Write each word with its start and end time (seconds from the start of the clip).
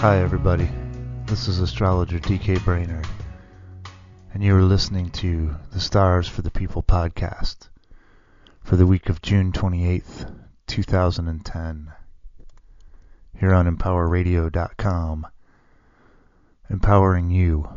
Hi, 0.00 0.22
everybody. 0.22 0.66
This 1.26 1.46
is 1.46 1.60
astrologer 1.60 2.18
DK 2.18 2.64
Brainerd, 2.64 3.06
and 4.32 4.42
you 4.42 4.56
are 4.56 4.62
listening 4.62 5.10
to 5.10 5.54
the 5.72 5.78
Stars 5.78 6.26
for 6.26 6.40
the 6.40 6.50
People 6.50 6.82
podcast 6.82 7.68
for 8.62 8.76
the 8.76 8.86
week 8.86 9.10
of 9.10 9.20
June 9.20 9.52
28th, 9.52 10.34
2010, 10.68 11.92
here 13.38 13.52
on 13.52 13.76
EmpowerRadio.com, 13.76 15.26
empowering 16.70 17.30
you. 17.30 17.68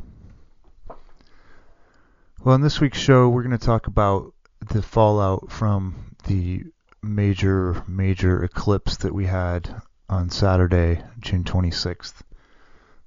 Well, 2.42 2.56
in 2.56 2.62
this 2.62 2.80
week's 2.80 3.00
show, 3.00 3.28
we're 3.28 3.44
going 3.44 3.60
to 3.60 3.66
talk 3.66 3.88
about 3.88 4.34
the 4.72 4.82
fallout 4.82 5.52
from 5.52 6.16
the 6.26 6.64
major, 7.02 7.84
major 7.86 8.42
eclipse 8.46 8.96
that 8.96 9.14
we 9.14 9.26
had 9.26 9.82
on 10.10 10.30
Saturday, 10.30 11.02
June 11.20 11.44
26th, 11.44 12.22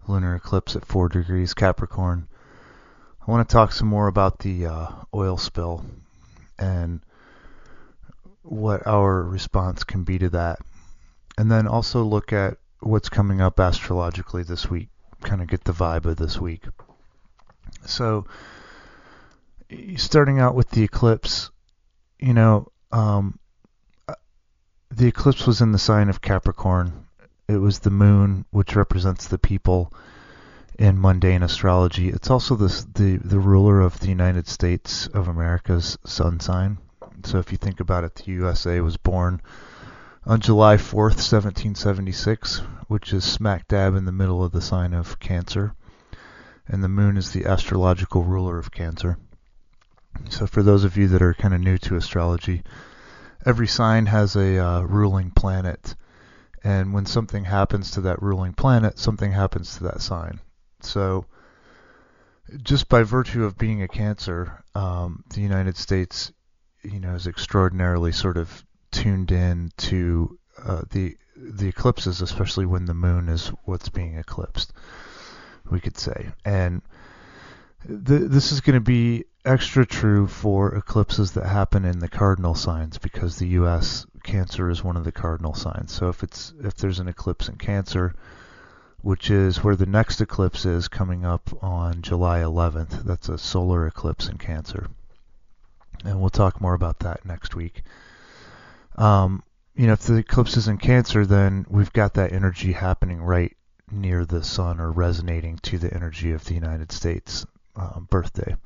lunar 0.08 0.34
eclipse 0.36 0.76
at 0.76 0.84
4 0.84 1.08
degrees 1.08 1.54
Capricorn. 1.54 2.28
I 3.26 3.30
want 3.30 3.48
to 3.48 3.52
talk 3.52 3.72
some 3.72 3.88
more 3.88 4.06
about 4.06 4.38
the 4.38 4.66
uh, 4.66 4.88
oil 5.14 5.36
spill 5.36 5.84
and 6.58 7.00
what 8.42 8.86
our 8.86 9.22
response 9.22 9.84
can 9.84 10.04
be 10.04 10.18
to 10.18 10.30
that. 10.30 10.60
And 11.36 11.50
then 11.50 11.66
also 11.66 12.02
look 12.02 12.32
at 12.32 12.58
what's 12.80 13.08
coming 13.08 13.40
up 13.40 13.58
astrologically 13.58 14.42
this 14.42 14.70
week, 14.70 14.88
kind 15.22 15.42
of 15.42 15.48
get 15.48 15.64
the 15.64 15.72
vibe 15.72 16.04
of 16.04 16.16
this 16.16 16.40
week. 16.40 16.64
So, 17.84 18.26
starting 19.96 20.38
out 20.38 20.54
with 20.54 20.70
the 20.70 20.84
eclipse, 20.84 21.50
you 22.18 22.32
know, 22.32 22.70
um, 22.92 23.38
the 24.90 25.06
eclipse 25.06 25.46
was 25.46 25.60
in 25.60 25.72
the 25.72 25.78
sign 25.78 26.08
of 26.08 26.20
Capricorn. 26.20 27.06
It 27.48 27.58
was 27.58 27.80
the 27.80 27.90
moon, 27.90 28.44
which 28.50 28.76
represents 28.76 29.26
the 29.26 29.38
people 29.38 29.92
in 30.78 31.00
mundane 31.00 31.42
astrology. 31.42 32.08
It's 32.08 32.30
also 32.30 32.54
the 32.54 33.20
the 33.24 33.38
ruler 33.38 33.80
of 33.80 34.00
the 34.00 34.08
United 34.08 34.46
States 34.48 35.06
of 35.06 35.28
America's 35.28 35.98
sun 36.04 36.40
sign. 36.40 36.78
So 37.24 37.38
if 37.38 37.50
you 37.50 37.58
think 37.58 37.80
about 37.80 38.04
it, 38.04 38.14
the 38.14 38.32
USA 38.32 38.80
was 38.80 38.96
born 38.96 39.40
on 40.26 40.40
July 40.40 40.76
4th, 40.76 41.16
1776, 41.22 42.58
which 42.88 43.12
is 43.12 43.24
smack 43.24 43.68
dab 43.68 43.94
in 43.94 44.04
the 44.04 44.12
middle 44.12 44.44
of 44.44 44.52
the 44.52 44.60
sign 44.60 44.92
of 44.92 45.18
Cancer. 45.20 45.72
And 46.68 46.82
the 46.82 46.88
moon 46.88 47.16
is 47.16 47.30
the 47.30 47.46
astrological 47.46 48.24
ruler 48.24 48.58
of 48.58 48.72
Cancer. 48.72 49.18
So 50.30 50.46
for 50.46 50.62
those 50.62 50.84
of 50.84 50.96
you 50.96 51.06
that 51.08 51.22
are 51.22 51.34
kind 51.34 51.54
of 51.54 51.60
new 51.60 51.78
to 51.78 51.96
astrology, 51.96 52.62
every 53.46 53.68
sign 53.68 54.06
has 54.06 54.34
a 54.36 54.58
uh, 54.58 54.80
ruling 54.82 55.30
planet, 55.30 55.94
and 56.64 56.92
when 56.92 57.06
something 57.06 57.44
happens 57.44 57.92
to 57.92 58.00
that 58.02 58.20
ruling 58.20 58.52
planet, 58.52 58.98
something 58.98 59.30
happens 59.32 59.76
to 59.76 59.84
that 59.84 60.02
sign. 60.02 60.40
So, 60.80 61.26
just 62.62 62.88
by 62.88 63.04
virtue 63.04 63.44
of 63.44 63.56
being 63.56 63.82
a 63.82 63.88
Cancer, 63.88 64.64
um, 64.74 65.24
the 65.30 65.40
United 65.40 65.76
States, 65.76 66.32
you 66.82 66.98
know, 67.00 67.14
is 67.14 67.28
extraordinarily 67.28 68.12
sort 68.12 68.36
of 68.36 68.64
tuned 68.90 69.30
in 69.30 69.70
to 69.76 70.38
uh, 70.62 70.82
the 70.90 71.16
the 71.36 71.68
eclipses, 71.68 72.22
especially 72.22 72.66
when 72.66 72.86
the 72.86 72.94
moon 72.94 73.28
is 73.28 73.48
what's 73.64 73.88
being 73.88 74.16
eclipsed. 74.16 74.72
We 75.70 75.80
could 75.80 75.98
say, 75.98 76.30
and 76.44 76.82
th- 77.86 78.30
this 78.30 78.52
is 78.52 78.60
going 78.60 78.74
to 78.74 78.80
be 78.80 79.24
extra 79.46 79.86
true 79.86 80.26
for 80.26 80.74
eclipses 80.74 81.32
that 81.32 81.46
happen 81.46 81.84
in 81.84 82.00
the 82.00 82.08
cardinal 82.08 82.54
signs 82.54 82.98
because 82.98 83.36
the 83.36 83.48
U.S. 83.48 84.04
Cancer 84.24 84.68
is 84.68 84.82
one 84.82 84.96
of 84.96 85.04
the 85.04 85.12
cardinal 85.12 85.54
signs. 85.54 85.92
So 85.92 86.08
if 86.08 86.22
it's 86.22 86.52
if 86.62 86.74
there's 86.74 86.98
an 86.98 87.08
eclipse 87.08 87.48
in 87.48 87.56
Cancer, 87.56 88.14
which 89.02 89.30
is 89.30 89.62
where 89.62 89.76
the 89.76 89.86
next 89.86 90.20
eclipse 90.20 90.66
is 90.66 90.88
coming 90.88 91.24
up 91.24 91.62
on 91.62 92.02
July 92.02 92.40
11th, 92.40 93.04
that's 93.04 93.28
a 93.28 93.38
solar 93.38 93.86
eclipse 93.86 94.28
in 94.28 94.36
Cancer, 94.36 94.88
and 96.04 96.20
we'll 96.20 96.30
talk 96.30 96.60
more 96.60 96.74
about 96.74 96.98
that 96.98 97.24
next 97.24 97.54
week. 97.54 97.82
Um, 98.96 99.44
you 99.76 99.86
know, 99.86 99.92
if 99.92 100.00
the 100.00 100.16
eclipse 100.16 100.56
is 100.56 100.68
in 100.68 100.78
Cancer, 100.78 101.24
then 101.24 101.66
we've 101.68 101.92
got 101.92 102.14
that 102.14 102.32
energy 102.32 102.72
happening 102.72 103.22
right 103.22 103.56
near 103.90 104.24
the 104.24 104.42
sun 104.42 104.80
or 104.80 104.90
resonating 104.90 105.58
to 105.58 105.78
the 105.78 105.94
energy 105.94 106.32
of 106.32 106.44
the 106.44 106.54
United 106.54 106.90
States 106.90 107.46
uh, 107.76 108.00
birthday. 108.00 108.56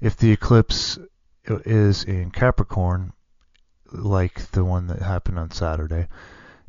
If 0.00 0.16
the 0.16 0.30
eclipse 0.30 0.98
is 1.44 2.04
in 2.04 2.30
Capricorn, 2.30 3.12
like 3.90 4.50
the 4.52 4.64
one 4.64 4.86
that 4.88 5.02
happened 5.02 5.38
on 5.38 5.50
Saturday, 5.50 6.08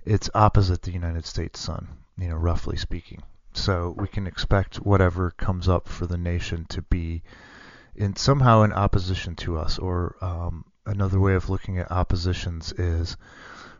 it's 0.05 0.29
opposite 0.33 0.81
the 0.81 0.91
United 0.91 1.25
States 1.25 1.59
sun, 1.59 1.87
you 2.17 2.29
know, 2.29 2.35
roughly 2.35 2.77
speaking. 2.77 3.21
So 3.53 3.93
we 3.97 4.07
can 4.07 4.25
expect 4.25 4.77
whatever 4.77 5.31
comes 5.31 5.67
up 5.67 5.87
for 5.87 6.05
the 6.05 6.17
nation 6.17 6.65
to 6.69 6.81
be 6.81 7.23
in 7.95 8.15
somehow 8.15 8.63
in 8.63 8.73
opposition 8.73 9.35
to 9.37 9.57
us. 9.57 9.77
Or 9.77 10.15
um, 10.21 10.65
another 10.85 11.19
way 11.19 11.35
of 11.35 11.49
looking 11.49 11.77
at 11.77 11.91
oppositions 11.91 12.71
is 12.73 13.17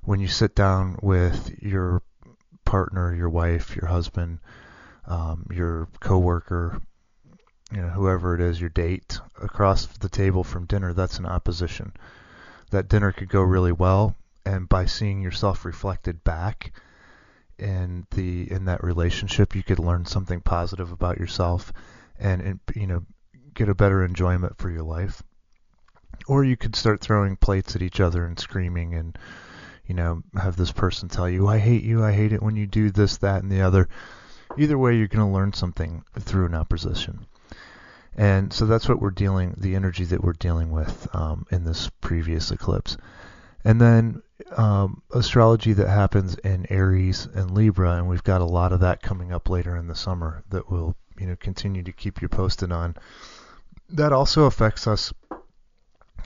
when 0.04 0.20
you 0.20 0.28
sit 0.28 0.54
down 0.56 1.00
with 1.02 1.56
your 1.62 2.04
partner, 2.66 3.16
your 3.16 3.30
wife, 3.30 3.76
your 3.76 3.88
husband, 3.88 4.40
um, 5.08 5.48
your 5.52 5.88
coworker, 6.00 6.82
you 7.72 7.82
know, 7.82 7.90
whoever 7.90 8.36
it 8.36 8.42
is, 8.42 8.60
your 8.60 8.70
date 8.70 9.20
across 9.42 9.86
the 9.86 10.10
table 10.10 10.44
from 10.44 10.66
dinner, 10.66 10.94
that's 10.94 11.20
an 11.20 11.26
opposition. 11.26 11.94
That 12.72 12.90
dinner 12.90 13.12
could 13.12 13.30
go 13.30 13.42
really 13.42 13.72
well, 13.72 14.16
and 14.46 14.68
by 14.68 14.86
seeing 14.86 15.22
yourself 15.22 15.66
reflected 15.66 16.24
back 16.24 16.72
in 17.58 18.06
the 18.12 18.52
in 18.52 18.66
that 18.66 18.84
relationship, 18.84 19.56
you 19.56 19.64
could 19.64 19.80
learn 19.80 20.06
something 20.06 20.42
positive 20.42 20.92
about 20.92 21.20
yourself, 21.20 21.74
and, 22.20 22.42
and 22.42 22.60
you 22.76 22.88
know, 22.88 23.04
get 23.54 23.70
a 23.70 23.76
better 23.76 24.04
enjoyment 24.04 24.58
for 24.58 24.70
your 24.70 24.84
life. 24.84 25.22
Or 26.28 26.44
you 26.44 26.58
could 26.58 26.76
start 26.76 27.02
throwing 27.02 27.36
plates 27.36 27.76
at 27.76 27.82
each 27.82 28.00
other 28.00 28.26
and 28.26 28.40
screaming 28.40 28.94
and 28.94 29.18
you 29.90 29.96
know, 29.96 30.22
have 30.40 30.56
this 30.56 30.72
person 30.72 31.10
tell 31.10 31.28
you, 31.28 31.48
I 31.48 31.58
hate 31.58 31.84
you, 31.84 32.04
I 32.06 32.12
hate 32.12 32.32
it 32.32 32.44
when 32.44 32.56
you 32.56 32.68
do 32.68 32.92
this, 32.92 33.18
that, 33.18 33.42
and 33.42 33.52
the 33.52 33.62
other. 33.62 33.90
Either 34.56 34.78
way, 34.78 34.96
you're 34.96 35.08
going 35.08 35.28
to 35.28 35.34
learn 35.34 35.52
something 35.52 36.04
through 36.20 36.46
an 36.46 36.54
opposition. 36.54 37.26
And 38.16 38.52
so 38.52 38.66
that's 38.66 38.90
what 38.90 39.02
we're 39.02 39.12
dealing, 39.12 39.56
the 39.58 39.76
energy 39.76 40.04
that 40.06 40.24
we're 40.24 40.34
dealing 40.34 40.72
with 40.72 41.08
um, 41.14 41.46
in 41.52 41.64
this 41.64 41.90
previous 42.02 42.52
eclipse. 42.52 42.98
And 43.64 43.80
then 43.80 44.22
um, 44.56 45.02
astrology 45.14 45.74
that 45.74 45.88
happens 45.88 46.36
in 46.36 46.66
Aries 46.70 47.28
and 47.34 47.52
Libra, 47.52 47.94
and 47.94 48.08
we've 48.08 48.24
got 48.24 48.42
a 48.42 48.46
lot 48.46 48.74
of 48.74 48.80
that 48.82 49.02
coming 49.02 49.32
up 49.32 49.50
later 49.50 49.76
in 49.76 49.88
the 49.88 49.96
summer 49.96 50.44
that 50.50 50.70
we'll 50.70 50.96
you 51.20 51.28
know 51.28 51.36
continue 51.36 51.84
to 51.84 51.92
keep 51.92 52.22
you 52.22 52.30
posted 52.30 52.72
on. 52.72 52.96
That 53.90 54.14
also 54.14 54.46
affects 54.46 54.88
us 54.88 55.14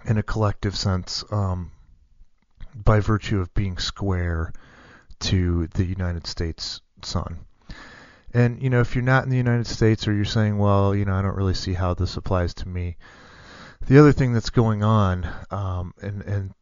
in 0.06 0.18
a 0.18 0.24
collective 0.24 0.76
sense 0.76 1.24
um, 1.32 1.72
by 2.76 3.00
virtue 3.00 3.40
of 3.40 3.54
being 3.54 3.78
square 3.78 4.54
to 5.22 5.68
the 5.68 5.86
United 5.86 6.28
States 6.28 6.82
sun. 7.02 7.40
And 8.34 8.62
you 8.62 8.70
know, 8.70 8.82
if 8.82 8.96
you're 8.96 9.04
not 9.04 9.24
in 9.24 9.30
the 9.30 9.38
United 9.38 9.68
States 9.68 10.08
or 10.08 10.14
you're 10.14 10.26
saying, 10.26 10.58
well, 10.58 10.96
you 10.96 11.06
know, 11.06 11.14
I 11.14 11.22
don't 11.22 11.36
really 11.36 11.54
see 11.54 11.74
how 11.74 11.94
this 11.94 12.18
applies 12.18 12.54
to 12.56 12.68
me. 12.68 12.98
The 13.86 14.00
other 14.00 14.12
thing 14.12 14.34
that's 14.34 14.50
going 14.50 14.84
on, 14.84 15.28
um, 15.52 15.94
and 16.02 16.22
and 16.24 16.54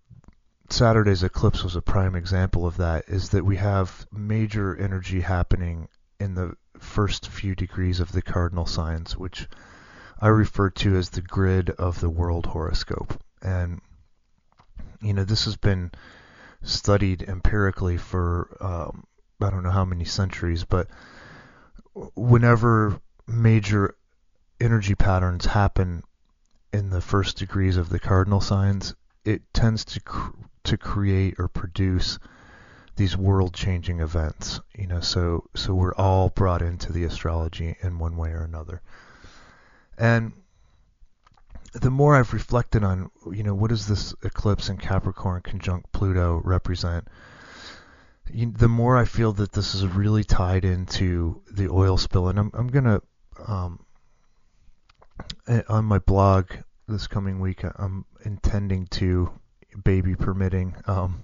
Saturday's 0.69 1.23
eclipse 1.23 1.63
was 1.63 1.75
a 1.75 1.81
prime 1.81 2.15
example 2.15 2.65
of 2.65 2.77
that, 2.77 3.05
is 3.07 3.29
that 3.29 3.45
we 3.45 3.57
have 3.57 4.05
major 4.11 4.75
energy 4.75 5.21
happening 5.21 5.87
in 6.19 6.33
the 6.35 6.55
first 6.79 7.27
few 7.29 7.55
degrees 7.55 7.99
of 7.99 8.11
the 8.11 8.21
cardinal 8.21 8.65
signs, 8.65 9.15
which 9.15 9.47
I 10.19 10.27
refer 10.27 10.69
to 10.69 10.95
as 10.95 11.09
the 11.09 11.21
grid 11.21 11.69
of 11.71 11.99
the 11.99 12.09
world 12.09 12.47
horoscope. 12.47 13.21
And 13.41 13.81
you 15.01 15.13
know, 15.13 15.23
this 15.23 15.45
has 15.45 15.55
been 15.55 15.91
studied 16.63 17.23
empirically 17.23 17.97
for 17.97 18.57
um, 18.59 19.05
I 19.41 19.49
don't 19.49 19.63
know 19.63 19.71
how 19.71 19.85
many 19.85 20.05
centuries, 20.05 20.63
but 20.63 20.87
whenever 21.93 22.99
major 23.27 23.95
energy 24.59 24.95
patterns 24.95 25.45
happen 25.45 26.03
in 26.73 26.89
the 26.89 27.01
first 27.01 27.37
degrees 27.37 27.77
of 27.77 27.89
the 27.89 27.99
cardinal 27.99 28.41
signs, 28.41 28.95
it 29.25 29.41
tends 29.53 29.85
to 29.85 29.99
cr- 29.99 30.31
to 30.63 30.77
create 30.77 31.35
or 31.37 31.47
produce 31.47 32.19
these 32.95 33.17
world-changing 33.17 33.99
events. 33.99 34.59
You 34.75 34.87
know, 34.87 35.01
so 35.01 35.49
so 35.55 35.73
we're 35.73 35.95
all 35.95 36.29
brought 36.29 36.61
into 36.61 36.91
the 36.91 37.03
astrology 37.03 37.75
in 37.81 37.99
one 37.99 38.15
way 38.17 38.29
or 38.31 38.43
another. 38.43 38.81
And 39.97 40.33
the 41.73 41.91
more 41.91 42.15
I've 42.15 42.33
reflected 42.33 42.83
on, 42.83 43.09
you 43.31 43.43
know, 43.43 43.53
what 43.53 43.69
does 43.69 43.87
this 43.87 44.13
eclipse 44.23 44.69
in 44.69 44.77
Capricorn 44.77 45.41
conjunct 45.41 45.91
Pluto 45.91 46.41
represent? 46.43 47.07
The 48.33 48.69
more 48.69 48.97
I 48.97 49.05
feel 49.05 49.33
that 49.33 49.51
this 49.51 49.75
is 49.75 49.85
really 49.85 50.23
tied 50.23 50.63
into 50.63 51.41
the 51.51 51.69
oil 51.69 51.97
spill, 51.97 52.29
and 52.29 52.39
I'm, 52.39 52.51
I'm 52.53 52.67
gonna 52.67 53.01
um, 53.47 53.85
on 55.67 55.85
my 55.85 55.99
blog 55.99 56.51
this 56.87 57.07
coming 57.07 57.39
week, 57.39 57.63
I'm 57.63 58.05
intending 58.25 58.87
to, 58.87 59.31
baby 59.83 60.15
permitting, 60.15 60.75
um, 60.85 61.23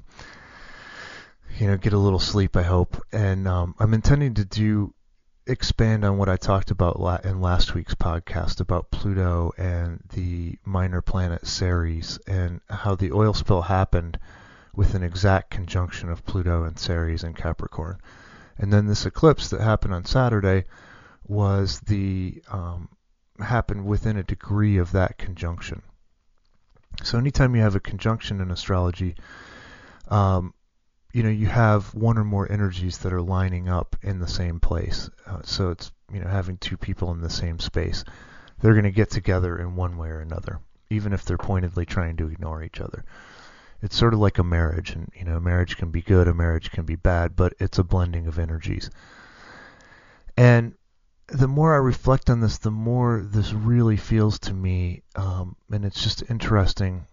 you 1.57 1.67
know, 1.67 1.77
get 1.77 1.93
a 1.93 1.97
little 1.97 2.19
sleep, 2.19 2.55
I 2.55 2.63
hope. 2.63 3.01
And 3.11 3.47
um, 3.47 3.75
I'm 3.79 3.93
intending 3.93 4.35
to 4.35 4.45
do 4.45 4.93
expand 5.45 6.03
on 6.03 6.17
what 6.17 6.27
I 6.27 6.35
talked 6.35 6.71
about 6.71 7.23
in 7.23 7.39
last 7.39 7.73
week's 7.73 7.95
podcast 7.95 8.59
about 8.59 8.91
Pluto 8.91 9.53
and 9.57 10.01
the 10.13 10.57
minor 10.65 11.01
planet 11.01 11.47
Ceres 11.47 12.19
and 12.27 12.59
how 12.69 12.95
the 12.95 13.13
oil 13.13 13.33
spill 13.33 13.61
happened 13.61 14.19
with 14.77 14.93
an 14.93 15.01
exact 15.01 15.49
conjunction 15.49 16.07
of 16.07 16.23
Pluto 16.23 16.63
and 16.63 16.77
Ceres 16.77 17.23
and 17.23 17.35
Capricorn. 17.35 17.97
And 18.59 18.71
then 18.71 18.85
this 18.85 19.07
eclipse 19.07 19.49
that 19.49 19.59
happened 19.59 19.95
on 19.95 20.05
Saturday 20.05 20.65
was 21.27 21.79
the 21.81 22.43
um, 22.47 22.87
happened 23.39 23.87
within 23.87 24.17
a 24.17 24.23
degree 24.23 24.77
of 24.77 24.91
that 24.91 25.17
conjunction. 25.17 25.81
So 27.03 27.17
anytime 27.17 27.55
you 27.55 27.63
have 27.63 27.75
a 27.75 27.79
conjunction 27.79 28.39
in 28.39 28.51
astrology, 28.51 29.15
um, 30.09 30.53
you 31.11 31.23
know 31.23 31.29
you 31.29 31.47
have 31.47 31.93
one 31.95 32.19
or 32.19 32.23
more 32.23 32.49
energies 32.49 32.99
that 32.99 33.13
are 33.13 33.21
lining 33.21 33.67
up 33.67 33.95
in 34.03 34.19
the 34.19 34.27
same 34.27 34.59
place. 34.59 35.09
Uh, 35.25 35.41
so 35.43 35.71
it's 35.71 35.91
you 36.13 36.19
know 36.19 36.27
having 36.27 36.57
two 36.57 36.77
people 36.77 37.11
in 37.11 37.21
the 37.21 37.31
same 37.31 37.57
space. 37.57 38.03
They're 38.61 38.73
going 38.73 38.83
to 38.83 38.91
get 38.91 39.09
together 39.09 39.57
in 39.57 39.75
one 39.75 39.97
way 39.97 40.09
or 40.09 40.19
another, 40.19 40.59
even 40.91 41.13
if 41.13 41.25
they're 41.25 41.37
pointedly 41.37 41.87
trying 41.87 42.17
to 42.17 42.27
ignore 42.27 42.61
each 42.61 42.79
other. 42.79 43.03
It's 43.81 43.95
sort 43.95 44.13
of 44.13 44.19
like 44.19 44.39
a 44.39 44.43
marriage, 44.43 44.91
and 44.91 45.11
you 45.15 45.25
know, 45.25 45.37
a 45.37 45.41
marriage 45.41 45.77
can 45.77 45.91
be 45.91 46.01
good, 46.01 46.27
a 46.27 46.33
marriage 46.33 46.71
can 46.71 46.85
be 46.85 46.95
bad, 46.95 47.35
but 47.35 47.53
it's 47.59 47.77
a 47.77 47.83
blending 47.83 48.27
of 48.27 48.39
energies. 48.39 48.89
And 50.35 50.73
the 51.27 51.47
more 51.47 51.73
I 51.73 51.77
reflect 51.77 52.29
on 52.29 52.39
this, 52.39 52.57
the 52.57 52.71
more 52.71 53.21
this 53.21 53.53
really 53.53 53.97
feels 53.97 54.39
to 54.39 54.53
me, 54.53 55.03
um, 55.15 55.55
and 55.71 55.85
it's 55.85 56.01
just 56.01 56.29
interesting. 56.29 57.05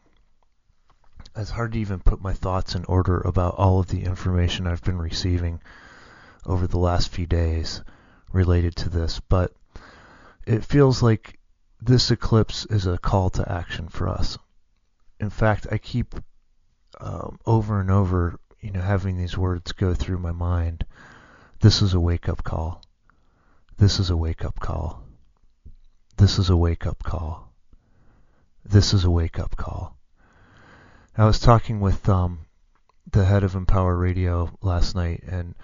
It's 1.36 1.50
hard 1.50 1.72
to 1.72 1.78
even 1.78 1.98
put 2.00 2.22
my 2.22 2.32
thoughts 2.32 2.74
in 2.74 2.84
order 2.84 3.20
about 3.20 3.56
all 3.56 3.80
of 3.80 3.88
the 3.88 4.04
information 4.04 4.66
I've 4.66 4.84
been 4.84 4.98
receiving 4.98 5.60
over 6.46 6.66
the 6.66 6.78
last 6.78 7.08
few 7.08 7.26
days 7.26 7.82
related 8.32 8.76
to 8.76 8.88
this, 8.88 9.20
but 9.20 9.52
it 10.46 10.64
feels 10.64 11.02
like 11.02 11.38
this 11.80 12.10
eclipse 12.10 12.66
is 12.66 12.86
a 12.86 12.98
call 12.98 13.30
to 13.30 13.50
action 13.50 13.88
for 13.88 14.08
us. 14.08 14.38
In 15.18 15.30
fact, 15.30 15.66
I 15.70 15.78
keep 15.78 16.14
um, 17.00 17.38
over 17.46 17.80
and 17.80 17.90
over, 17.90 18.38
you 18.60 18.70
know, 18.70 18.80
having 18.80 19.16
these 19.16 19.36
words 19.36 19.72
go 19.72 19.94
through 19.94 20.18
my 20.18 20.32
mind. 20.32 20.84
This 21.60 21.82
is 21.82 21.94
a 21.94 22.00
wake 22.00 22.28
up 22.28 22.44
call. 22.44 22.82
This 23.78 23.98
is 23.98 24.10
a 24.10 24.16
wake 24.16 24.44
up 24.44 24.60
call. 24.60 25.02
This 26.16 26.38
is 26.38 26.50
a 26.50 26.56
wake 26.56 26.86
up 26.86 27.02
call. 27.02 27.52
This 28.64 28.94
is 28.94 29.04
a 29.04 29.10
wake 29.10 29.38
up 29.38 29.56
call. 29.56 29.96
I 31.16 31.26
was 31.26 31.38
talking 31.38 31.80
with 31.80 32.08
um, 32.08 32.40
the 33.10 33.24
head 33.24 33.44
of 33.44 33.54
Empower 33.54 33.96
Radio 33.96 34.50
last 34.62 34.94
night, 34.94 35.22
and 35.26 35.54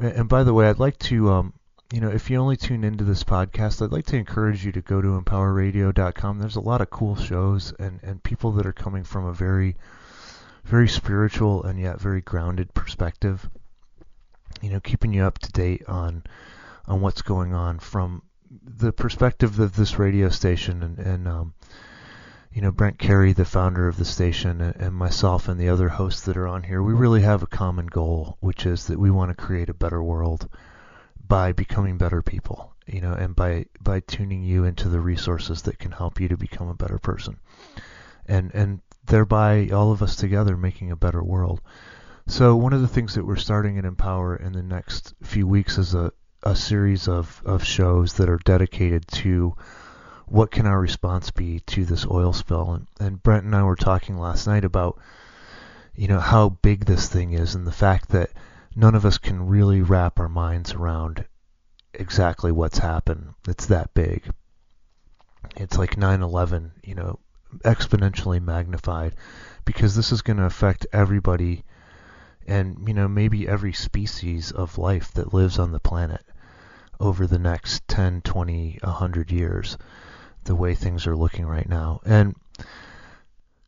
and 0.00 0.28
by 0.28 0.44
the 0.44 0.54
way, 0.54 0.68
I'd 0.68 0.78
like 0.78 0.98
to, 1.00 1.30
um, 1.30 1.52
you 1.92 2.00
know, 2.00 2.10
if 2.10 2.30
you 2.30 2.38
only 2.38 2.56
tune 2.56 2.84
into 2.84 3.04
this 3.04 3.24
podcast, 3.24 3.82
I'd 3.82 3.92
like 3.92 4.06
to 4.06 4.16
encourage 4.16 4.64
you 4.64 4.72
to 4.72 4.80
go 4.80 5.00
to 5.00 5.20
empowerradio.com. 5.20 6.38
There's 6.38 6.56
a 6.56 6.60
lot 6.60 6.80
of 6.80 6.90
cool 6.90 7.16
shows 7.16 7.72
and 7.78 8.00
and 8.02 8.22
people 8.22 8.52
that 8.52 8.66
are 8.66 8.72
coming 8.72 9.04
from 9.04 9.26
a 9.26 9.32
very 9.32 9.76
very 10.68 10.88
spiritual 10.88 11.64
and 11.64 11.80
yet 11.80 12.00
very 12.00 12.20
grounded 12.20 12.72
perspective. 12.74 13.48
You 14.60 14.70
know, 14.70 14.80
keeping 14.80 15.12
you 15.12 15.24
up 15.24 15.38
to 15.38 15.52
date 15.52 15.88
on 15.88 16.24
on 16.86 17.00
what's 17.00 17.22
going 17.22 17.54
on 17.54 17.78
from 17.78 18.22
the 18.50 18.92
perspective 18.92 19.58
of 19.60 19.76
this 19.76 19.98
radio 19.98 20.28
station 20.28 20.82
and, 20.82 20.98
and 20.98 21.28
um, 21.28 21.54
you 22.52 22.62
know 22.62 22.70
Brent 22.70 22.98
Carey, 22.98 23.32
the 23.32 23.44
founder 23.44 23.88
of 23.88 23.96
the 23.96 24.04
station, 24.04 24.60
and, 24.60 24.76
and 24.76 24.94
myself 24.94 25.48
and 25.48 25.60
the 25.60 25.68
other 25.68 25.88
hosts 25.88 26.22
that 26.22 26.36
are 26.36 26.48
on 26.48 26.62
here, 26.62 26.82
we 26.82 26.92
really 26.92 27.22
have 27.22 27.42
a 27.42 27.46
common 27.46 27.86
goal, 27.86 28.36
which 28.40 28.66
is 28.66 28.86
that 28.86 28.98
we 28.98 29.10
want 29.10 29.30
to 29.30 29.44
create 29.44 29.68
a 29.68 29.74
better 29.74 30.02
world 30.02 30.48
by 31.26 31.52
becoming 31.52 31.98
better 31.98 32.22
people, 32.22 32.74
you 32.86 33.00
know, 33.00 33.12
and 33.12 33.36
by 33.36 33.66
by 33.80 34.00
tuning 34.00 34.42
you 34.42 34.64
into 34.64 34.88
the 34.88 35.00
resources 35.00 35.62
that 35.62 35.78
can 35.78 35.92
help 35.92 36.20
you 36.20 36.28
to 36.28 36.36
become 36.36 36.68
a 36.68 36.74
better 36.74 36.98
person, 36.98 37.38
and 38.26 38.50
and 38.54 38.80
thereby 39.08 39.68
all 39.68 39.92
of 39.92 40.02
us 40.02 40.16
together 40.16 40.56
making 40.56 40.90
a 40.90 40.96
better 40.96 41.22
world. 41.22 41.60
So 42.26 42.56
one 42.56 42.72
of 42.72 42.80
the 42.80 42.88
things 42.88 43.14
that 43.14 43.26
we're 43.26 43.36
starting 43.36 43.78
at 43.78 43.84
Empower 43.84 44.36
in 44.36 44.52
the 44.52 44.62
next 44.62 45.14
few 45.22 45.46
weeks 45.46 45.78
is 45.78 45.94
a 45.94 46.12
a 46.42 46.54
series 46.54 47.08
of, 47.08 47.42
of 47.44 47.64
shows 47.64 48.14
that 48.14 48.28
are 48.28 48.38
dedicated 48.38 49.06
to 49.08 49.56
what 50.26 50.50
can 50.50 50.66
our 50.66 50.80
response 50.80 51.30
be 51.30 51.60
to 51.60 51.84
this 51.84 52.06
oil 52.06 52.32
spill. 52.32 52.72
And, 52.72 52.86
and 53.00 53.22
Brent 53.22 53.44
and 53.44 53.56
I 53.56 53.62
were 53.62 53.76
talking 53.76 54.18
last 54.18 54.46
night 54.46 54.64
about, 54.64 54.98
you 55.94 56.06
know, 56.06 56.20
how 56.20 56.50
big 56.50 56.84
this 56.84 57.08
thing 57.08 57.32
is 57.32 57.54
and 57.54 57.66
the 57.66 57.72
fact 57.72 58.10
that 58.10 58.30
none 58.76 58.94
of 58.94 59.04
us 59.04 59.18
can 59.18 59.48
really 59.48 59.82
wrap 59.82 60.20
our 60.20 60.28
minds 60.28 60.74
around 60.74 61.24
exactly 61.92 62.52
what's 62.52 62.78
happened. 62.78 63.34
It's 63.48 63.66
that 63.66 63.94
big. 63.94 64.22
It's 65.56 65.78
like 65.78 65.96
9/11, 65.96 66.72
you 66.84 66.94
know, 66.94 67.18
exponentially 67.64 68.42
magnified 68.42 69.14
because 69.64 69.94
this 69.94 70.12
is 70.12 70.22
going 70.22 70.36
to 70.36 70.44
affect 70.44 70.86
everybody 70.92 71.64
and 72.46 72.86
you 72.86 72.94
know 72.94 73.08
maybe 73.08 73.48
every 73.48 73.72
species 73.72 74.50
of 74.52 74.78
life 74.78 75.12
that 75.12 75.34
lives 75.34 75.58
on 75.58 75.72
the 75.72 75.80
planet 75.80 76.24
over 77.00 77.26
the 77.26 77.38
next 77.38 77.86
10, 77.88 78.22
20, 78.22 78.78
100 78.82 79.30
years 79.30 79.78
the 80.44 80.54
way 80.54 80.74
things 80.74 81.06
are 81.06 81.16
looking 81.16 81.46
right 81.46 81.68
now. 81.68 82.00
And 82.04 82.34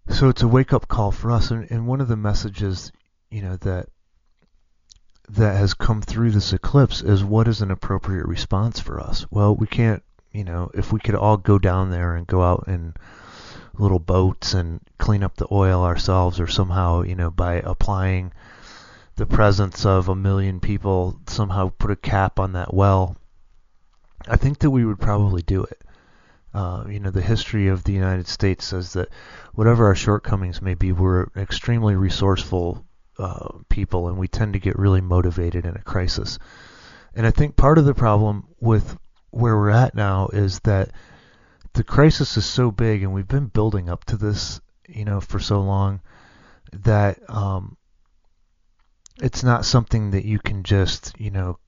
so 0.09 0.29
it's 0.29 0.43
a 0.43 0.49
wake 0.49 0.73
up 0.73 0.89
call 0.89 1.13
for 1.13 1.31
us 1.31 1.51
and, 1.51 1.71
and 1.71 1.87
one 1.87 2.01
of 2.01 2.09
the 2.09 2.17
messages, 2.17 2.91
you 3.31 3.43
know, 3.43 3.57
that 3.59 3.89
that 5.29 5.57
has 5.57 5.75
come 5.75 6.03
through 6.03 6.33
this 6.33 6.53
eclipse 6.53 7.03
is 7.03 7.23
what 7.23 7.47
is 7.47 7.63
an 7.63 7.71
appropriate 7.71 8.27
response 8.27 8.81
for 8.81 8.99
us? 8.99 9.25
Well, 9.31 9.55
we 9.55 9.69
can't, 9.69 10.03
you 10.33 10.43
know, 10.43 10.73
if 10.75 10.93
we 10.93 10.99
could 10.99 11.15
all 11.15 11.37
go 11.37 11.57
down 11.57 11.91
there 11.91 12.17
and 12.17 12.27
go 12.27 12.43
out 12.43 12.65
in 12.67 12.95
little 13.81 13.99
boats 13.99 14.55
and 14.55 14.81
clean 14.99 15.23
up 15.23 15.37
the 15.37 15.49
oil 15.51 15.83
ourselves 15.83 16.39
or 16.39 16.47
somehow, 16.47 17.03
you 17.03 17.15
know, 17.15 17.31
by 17.31 17.55
applying 17.55 18.33
the 19.17 19.27
presence 19.27 19.85
of 19.85 20.09
a 20.09 20.15
million 20.15 20.61
people 20.61 21.21
somehow 21.27 21.71
put 21.79 21.91
a 21.91 21.97
cap 21.97 22.39
on 22.39 22.53
that 22.53 22.73
well, 22.73 23.17
I 24.29 24.37
think 24.37 24.59
that 24.59 24.71
we 24.71 24.85
would 24.85 25.01
probably 25.01 25.43
do 25.43 25.65
it. 25.65 25.83
Uh, 26.53 26.85
you 26.89 26.99
know, 27.01 27.11
the 27.11 27.23
history 27.23 27.69
of 27.69 27.85
the 27.85 27.93
United 27.93 28.27
States 28.27 28.65
says 28.65 28.95
that 28.95 29.09
whatever 29.55 29.87
our 29.87 29.95
shortcomings 29.95 30.61
may 30.61 30.75
be, 30.75 30.93
we're 30.93 31.27
extremely 31.37 31.95
resourceful 31.95 32.85
uh, 33.19 33.49
people, 33.69 34.09
and 34.09 34.19
we 34.19 34.27
tend 34.27 34.55
to 34.55 34.59
get 34.59 34.79
really 34.79 35.01
motivated 35.01 35.65
in 35.65 35.77
a 35.77 35.83
crisis. 35.83 36.39
And 37.15 37.27
I 37.27 37.31
think 37.31 37.57
part 37.57 37.79
of 37.79 37.85
the 37.85 37.95
problem 37.95 38.49
with 38.61 38.97
where 39.31 39.57
we're 39.57 39.71
at 39.71 39.95
now 39.95 40.29
is 40.33 40.61
that 40.61 40.91
the 41.73 41.85
crisis 41.85 42.37
is 42.37 42.45
so 42.45 42.71
big, 42.71 43.03
and 43.03 43.13
we've 43.13 43.29
been 43.29 43.47
building 43.47 43.89
up 43.89 44.05
to 44.07 44.17
this, 44.17 44.61
you 44.89 45.05
know, 45.05 45.21
for 45.21 45.39
so 45.39 45.61
long 45.61 46.01
that 46.73 47.19
um, 47.29 47.77
it's 49.23 49.43
not 49.43 49.65
something 49.65 50.11
that 50.13 50.25
you 50.25 50.39
can 50.39 50.63
just, 50.63 51.19
you 51.19 51.31
know, 51.31 51.59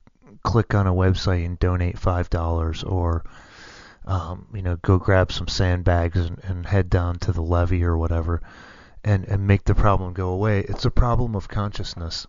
click 0.43 0.73
on 0.73 0.87
a 0.87 0.93
website 0.93 1.45
and 1.45 1.57
donate 1.59 1.97
five 1.97 2.29
dollars 2.29 2.83
or 2.83 3.23
um, 4.05 4.47
you 4.53 4.61
know, 4.61 4.75
go 4.77 4.97
grab 4.97 5.31
some 5.31 5.47
sandbags 5.47 6.17
and, 6.17 6.39
and 6.43 6.65
head 6.65 6.89
down 6.89 7.19
to 7.19 7.31
the 7.31 7.41
levee 7.41 7.83
or 7.83 7.97
whatever 7.97 8.41
and, 9.03 9.25
and 9.25 9.47
make 9.47 9.63
the 9.63 9.75
problem 9.75 10.13
go 10.13 10.29
away. 10.29 10.59
It's 10.59 10.85
a 10.85 10.91
problem 10.91 11.35
of 11.35 11.47
consciousness. 11.47 12.27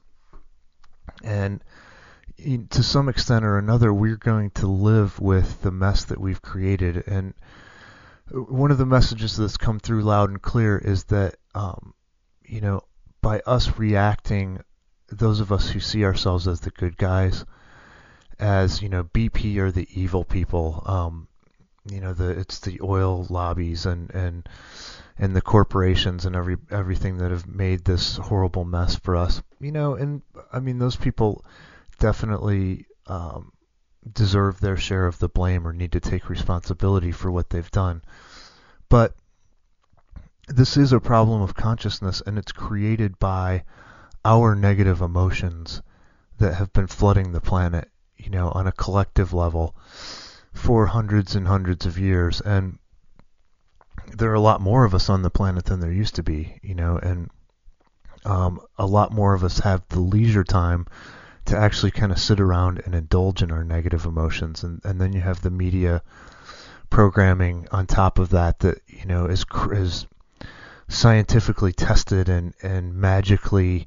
And 1.23 1.63
to 2.71 2.83
some 2.83 3.09
extent 3.09 3.45
or 3.45 3.59
another, 3.59 3.93
we're 3.93 4.17
going 4.17 4.51
to 4.51 4.67
live 4.67 5.21
with 5.21 5.63
the 5.63 5.71
mess 5.71 6.05
that 6.07 6.21
we've 6.21 6.43
created. 6.43 7.05
And 7.07 7.35
one 8.31 8.71
of 8.71 8.79
the 8.79 8.87
messages 8.87 9.37
that's 9.37 9.57
come 9.57 9.79
through 9.79 10.03
loud 10.03 10.31
and 10.31 10.41
clear 10.41 10.79
is 10.79 11.05
that, 11.05 11.37
um, 11.55 11.95
you 12.45 12.61
know, 12.61 12.83
by 13.21 13.41
us 13.41 13.79
reacting 13.79 14.61
those 15.09 15.41
of 15.41 15.53
us 15.53 15.69
who 15.69 15.81
see 15.81 16.05
ourselves 16.05 16.49
as 16.49 16.61
the 16.61 16.71
good 16.71 16.97
guys, 16.97 17.45
as 18.39 18.83
you 18.83 18.89
know, 18.89 19.05
BP 19.05 19.57
are 19.59 19.71
the 19.71 19.89
evil 19.91 20.25
people. 20.25 20.83
Um, 20.87 21.29
you 21.91 22.01
know, 22.01 22.15
the 22.15 22.31
it's 22.31 22.61
the 22.61 22.81
oil 22.83 23.27
lobbies 23.29 23.87
and 23.87 24.11
and 24.11 24.49
and 25.19 25.37
the 25.37 25.43
corporations 25.43 26.25
and 26.25 26.35
every 26.35 26.57
everything 26.71 27.19
that 27.19 27.31
have 27.31 27.47
made 27.47 27.85
this 27.85 28.17
horrible 28.17 28.65
mess 28.65 28.97
for 28.97 29.17
us. 29.17 29.43
You 29.61 29.73
know, 29.73 29.95
and 29.95 30.23
I 30.53 30.61
mean 30.61 30.79
those 30.79 30.97
people 30.97 31.45
definitely 31.99 32.87
um, 33.07 33.53
deserve 34.13 34.61
their 34.61 34.77
share 34.77 35.07
of 35.07 35.19
the 35.19 35.29
blame 35.29 35.67
or 35.67 35.73
need 35.73 35.93
to 35.93 36.01
take 36.01 36.29
responsibility 36.29 37.13
for 37.13 37.31
what 37.31 37.51
they've 37.51 37.71
done. 37.71 38.03
But 38.89 39.15
this 40.49 40.77
is 40.77 40.93
a 40.93 41.01
problem 41.01 41.41
of 41.43 41.55
consciousness, 41.55 42.23
and 42.27 42.39
it's 42.39 42.53
created 42.53 43.19
by 43.19 43.65
our 44.25 44.55
negative 44.55 45.01
emotions 45.01 45.83
that 46.39 46.55
have 46.55 46.73
been 46.73 46.87
flooding 46.87 47.33
the 47.33 47.41
planet, 47.41 47.91
you 48.17 48.31
know, 48.31 48.51
on 48.51 48.67
a 48.67 48.73
collective 48.73 49.33
level 49.33 49.75
for 50.53 50.87
hundreds 50.87 51.35
and 51.35 51.47
hundreds 51.47 51.87
of 51.87 51.99
years. 51.99 52.41
And 52.41 52.79
there 54.13 54.31
are 54.31 54.35
a 54.35 54.41
lot 54.41 54.61
more 54.61 54.85
of 54.85 54.95
us 54.95 55.09
on 55.09 55.23
the 55.23 55.31
planet 55.31 55.65
than 55.65 55.81
there 55.81 55.93
used 55.93 56.17
to 56.17 56.23
be, 56.23 56.59
you 56.63 56.75
know, 56.75 56.99
and 56.99 57.31
um, 58.25 58.61
a 58.79 58.87
lot 58.87 59.13
more 59.13 59.35
of 59.35 59.45
us 59.45 59.59
have 59.61 59.83
the 59.89 60.01
leisure 60.01 60.45
time 60.45 60.87
to 61.47 61.57
actually 61.57 61.91
kind 61.91 62.13
of 62.13 62.19
sit 62.19 62.41
around 62.41 62.83
and 62.85 62.95
indulge 62.95 63.43
in 63.43 63.51
our 63.51 63.65
negative 63.65 64.07
emotions, 64.07 64.63
and 64.63 64.81
and 64.85 65.01
then 65.01 65.13
you 65.13 65.21
have 65.21 65.43
the 65.43 65.51
media 65.51 66.03
programming 66.91 67.67
on 67.73 67.87
top 67.87 68.19
of 68.19 68.31
that 68.31 68.61
that 68.61 68.79
you 68.87 69.05
know 69.05 69.27
is 69.27 69.45
is 69.73 70.07
scientifically 70.89 71.73
tested 71.73 72.29
and 72.29 72.55
and 72.63 72.95
magically 72.95 73.87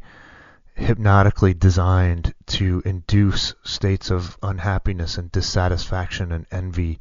hypnotically 0.77 1.55
designed 1.55 2.33
to 2.45 2.81
induce 2.85 3.55
states 3.63 4.11
of 4.11 4.37
unhappiness 4.43 5.17
and 5.17 5.31
dissatisfaction 5.31 6.31
and 6.31 6.45
envy, 6.51 6.99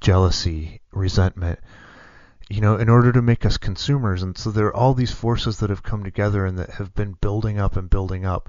jealousy, 0.00 0.80
resentment, 0.92 1.58
you 2.48 2.62
know, 2.62 2.76
in 2.76 2.88
order 2.88 3.12
to 3.12 3.20
make 3.20 3.44
us 3.44 3.58
consumers. 3.58 4.22
And 4.22 4.36
so 4.36 4.50
there 4.50 4.66
are 4.66 4.76
all 4.76 4.94
these 4.94 5.12
forces 5.12 5.58
that 5.58 5.68
have 5.68 5.82
come 5.82 6.04
together 6.04 6.46
and 6.46 6.58
that 6.58 6.70
have 6.70 6.94
been 6.94 7.12
building 7.20 7.58
up 7.58 7.76
and 7.76 7.90
building 7.90 8.24
up 8.24 8.48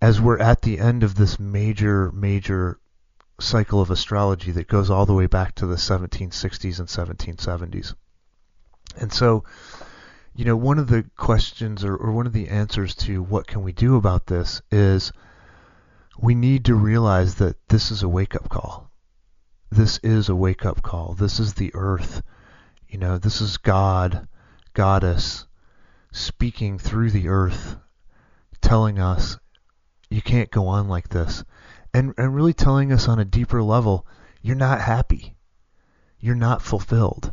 as 0.00 0.20
we're 0.20 0.38
at 0.38 0.62
the 0.62 0.78
end 0.78 1.02
of 1.02 1.14
this 1.14 1.38
major, 1.38 2.12
major 2.12 2.78
cycle 3.40 3.80
of 3.80 3.90
astrology 3.90 4.50
that 4.52 4.68
goes 4.68 4.90
all 4.90 5.06
the 5.06 5.14
way 5.14 5.26
back 5.26 5.54
to 5.54 5.66
the 5.66 5.76
1760s 5.76 6.78
and 6.78 6.88
1770s. 6.88 7.94
And 8.96 9.12
so, 9.12 9.44
you 10.34 10.44
know, 10.44 10.56
one 10.56 10.78
of 10.78 10.88
the 10.88 11.04
questions 11.16 11.84
or, 11.84 11.96
or 11.96 12.12
one 12.12 12.26
of 12.26 12.32
the 12.32 12.48
answers 12.48 12.94
to 12.96 13.22
what 13.22 13.46
can 13.46 13.62
we 13.62 13.72
do 13.72 13.96
about 13.96 14.26
this 14.26 14.62
is 14.70 15.12
we 16.18 16.34
need 16.34 16.64
to 16.66 16.74
realize 16.74 17.36
that 17.36 17.56
this 17.68 17.90
is 17.90 18.02
a 18.02 18.08
wake 18.08 18.34
up 18.34 18.48
call. 18.48 18.90
This 19.70 19.98
is 19.98 20.28
a 20.28 20.34
wake 20.34 20.64
up 20.64 20.82
call. 20.82 21.14
This 21.14 21.38
is 21.38 21.54
the 21.54 21.72
earth. 21.74 22.22
You 22.88 22.98
know, 22.98 23.18
this 23.18 23.40
is 23.40 23.58
God, 23.58 24.26
Goddess, 24.74 25.46
speaking 26.10 26.78
through 26.78 27.10
the 27.10 27.28
earth, 27.28 27.76
telling 28.60 28.98
us 28.98 29.38
you 30.10 30.22
can't 30.22 30.50
go 30.50 30.66
on 30.68 30.88
like 30.88 31.08
this. 31.08 31.44
And, 31.94 32.14
and 32.18 32.34
really 32.34 32.54
telling 32.54 32.92
us 32.92 33.08
on 33.08 33.18
a 33.18 33.24
deeper 33.24 33.62
level, 33.62 34.06
you're 34.42 34.56
not 34.56 34.80
happy. 34.80 35.34
You're 36.20 36.34
not 36.34 36.62
fulfilled. 36.62 37.32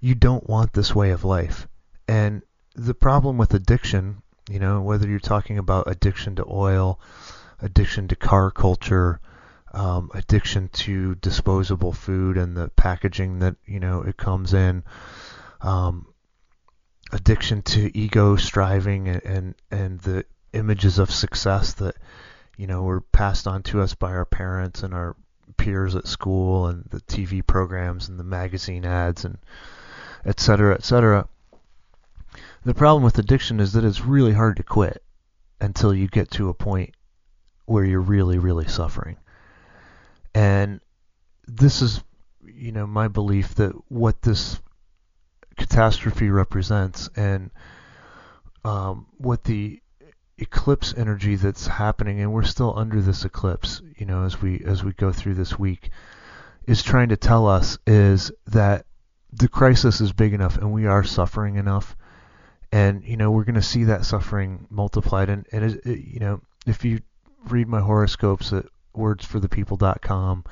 You 0.00 0.14
don't 0.14 0.48
want 0.48 0.72
this 0.72 0.94
way 0.94 1.10
of 1.10 1.24
life. 1.24 1.66
And 2.08 2.42
the 2.74 2.94
problem 2.94 3.38
with 3.38 3.54
addiction, 3.54 4.22
you 4.50 4.58
know, 4.58 4.82
whether 4.82 5.08
you're 5.08 5.18
talking 5.18 5.58
about 5.58 5.90
addiction 5.90 6.36
to 6.36 6.46
oil, 6.48 7.00
addiction 7.60 8.08
to 8.08 8.16
car 8.16 8.50
culture, 8.50 9.20
um, 9.72 10.10
addiction 10.14 10.68
to 10.68 11.14
disposable 11.16 11.92
food 11.92 12.36
and 12.36 12.56
the 12.56 12.68
packaging 12.68 13.38
that 13.38 13.56
you 13.64 13.80
know 13.80 14.02
it 14.02 14.16
comes 14.16 14.52
in, 14.52 14.84
um, 15.60 16.06
addiction 17.12 17.62
to 17.62 17.96
ego 17.96 18.36
striving 18.36 19.08
and, 19.08 19.22
and 19.24 19.54
and 19.70 20.00
the 20.00 20.24
images 20.52 20.98
of 20.98 21.10
success 21.10 21.74
that 21.74 21.96
you 22.56 22.66
know 22.66 22.82
were 22.82 23.00
passed 23.00 23.46
on 23.46 23.62
to 23.62 23.80
us 23.80 23.94
by 23.94 24.12
our 24.12 24.24
parents 24.24 24.82
and 24.82 24.94
our 24.94 25.16
peers 25.56 25.94
at 25.94 26.06
school 26.06 26.66
and 26.66 26.84
the 26.90 27.00
TV 27.02 27.46
programs 27.46 28.08
and 28.08 28.18
the 28.18 28.24
magazine 28.24 28.84
ads 28.84 29.24
and 29.24 29.38
et 30.24 30.40
cetera, 30.40 30.74
et 30.74 30.84
cetera. 30.84 31.28
The 32.64 32.74
problem 32.74 33.02
with 33.02 33.18
addiction 33.18 33.60
is 33.60 33.72
that 33.72 33.84
it's 33.84 34.04
really 34.04 34.32
hard 34.32 34.56
to 34.56 34.62
quit 34.62 35.02
until 35.60 35.94
you 35.94 36.08
get 36.08 36.30
to 36.32 36.48
a 36.48 36.54
point 36.54 36.94
where 37.66 37.84
you're 37.84 38.00
really, 38.00 38.38
really 38.38 38.66
suffering. 38.66 39.16
And 40.34 40.80
this 41.46 41.82
is, 41.82 42.02
you 42.44 42.72
know, 42.72 42.86
my 42.86 43.08
belief 43.08 43.54
that 43.56 43.72
what 43.88 44.22
this 44.22 44.60
catastrophe 45.56 46.30
represents 46.30 47.08
and 47.16 47.50
um, 48.64 49.06
what 49.18 49.44
the 49.44 49.80
eclipse 50.42 50.92
energy 50.96 51.36
that's 51.36 51.66
happening, 51.66 52.20
and 52.20 52.32
we're 52.32 52.42
still 52.42 52.76
under 52.76 53.00
this 53.00 53.24
eclipse, 53.24 53.80
you 53.96 54.04
know, 54.04 54.24
as 54.24 54.42
we 54.42 54.60
as 54.66 54.84
we 54.84 54.92
go 54.92 55.12
through 55.12 55.34
this 55.34 55.58
week, 55.58 55.90
is 56.66 56.82
trying 56.82 57.08
to 57.08 57.16
tell 57.16 57.46
us 57.46 57.78
is 57.86 58.32
that 58.48 58.84
the 59.32 59.48
crisis 59.48 60.00
is 60.00 60.12
big 60.12 60.34
enough 60.34 60.58
and 60.58 60.72
we 60.72 60.86
are 60.86 61.04
suffering 61.04 61.56
enough. 61.56 61.96
And 62.70 63.04
you 63.04 63.16
know 63.16 63.30
we're 63.30 63.44
going 63.44 63.54
to 63.54 63.62
see 63.62 63.84
that 63.84 64.04
suffering 64.04 64.66
multiplied. 64.68 65.30
And, 65.30 65.46
and 65.52 65.64
it, 65.64 65.86
it, 65.86 65.98
you 66.00 66.20
know 66.20 66.40
if 66.66 66.84
you 66.84 67.00
read 67.48 67.68
my 67.68 67.80
horoscopes 67.80 68.52
at 68.52 68.66
wordsforthepeople.com 68.96 70.44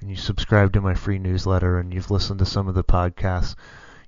and 0.00 0.10
you 0.10 0.16
subscribe 0.16 0.72
to 0.72 0.80
my 0.80 0.94
free 0.94 1.18
newsletter 1.18 1.78
and 1.78 1.92
you've 1.92 2.10
listened 2.10 2.38
to 2.38 2.46
some 2.46 2.68
of 2.68 2.74
the 2.74 2.84
podcasts 2.84 3.56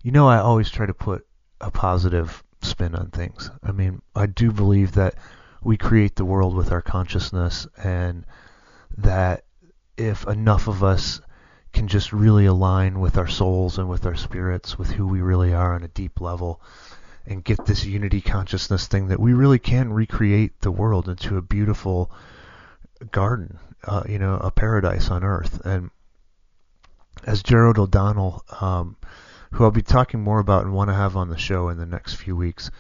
you 0.03 0.13
know 0.13 0.27
I 0.27 0.39
always 0.39 0.71
try 0.71 0.87
to 0.87 0.95
put 0.95 1.27
a 1.61 1.71
positive 1.71 2.43
spin 2.63 2.95
on 2.95 3.09
things 3.09 3.51
I 3.63 3.73
mean 3.73 4.03
I 4.15 4.27
do 4.27 4.53
believe 4.53 4.93
that 4.93 5.15
we 5.63 5.77
create 5.77 6.17
the 6.17 6.25
world 6.25 6.55
with 6.55 6.73
our 6.73 6.83
consciousness 6.83 7.67
and 7.83 8.25
that 8.99 9.45
if 9.97 10.27
enough 10.27 10.69
of 10.69 10.83
us 10.83 11.21
can 11.73 11.89
just 11.89 12.13
really 12.13 12.47
align 12.47 13.01
with 13.01 13.17
our 13.17 13.29
souls 13.29 13.79
and 13.79 13.89
with 13.89 14.05
our 14.05 14.17
spirits 14.17 14.79
with 14.79 14.91
who 14.91 15.07
we 15.07 15.23
really 15.23 15.55
are 15.55 15.75
on 15.75 15.83
a 15.83 15.89
deep 15.89 16.21
level 16.21 16.61
and 17.27 17.45
get 17.45 17.65
this 17.67 17.85
unity 17.85 18.21
consciousness 18.21 18.87
thing 18.87 19.09
that 19.09 19.21
we 19.21 19.33
really 19.33 19.59
can 19.59 19.93
recreate 19.93 20.61
the 20.61 20.71
world 20.71 21.09
into 21.09 21.37
a 21.37 21.43
beautiful 21.43 22.11
garden, 23.11 23.59
uh, 23.85 24.03
you 24.09 24.19
know, 24.19 24.35
a 24.37 24.51
paradise 24.51 25.11
on 25.11 25.25
earth. 25.25 25.65
And 25.65 25.91
as 27.25 27.43
Gerald 27.43 27.79
O'Donnell, 27.79 28.45
um, 28.61 28.97
who 29.53 29.65
I'll 29.65 29.71
be 29.71 29.83
talking 29.83 30.21
more 30.21 30.39
about 30.39 30.65
and 30.65 30.75
want 30.75 30.89
to 30.89 30.95
have 30.95 31.17
on 31.17 31.29
the 31.29 31.39
show 31.39 31.69
in 31.69 31.79
the 31.79 31.87
next 31.87 32.15
few 32.15 32.35
weeks, 32.35 32.71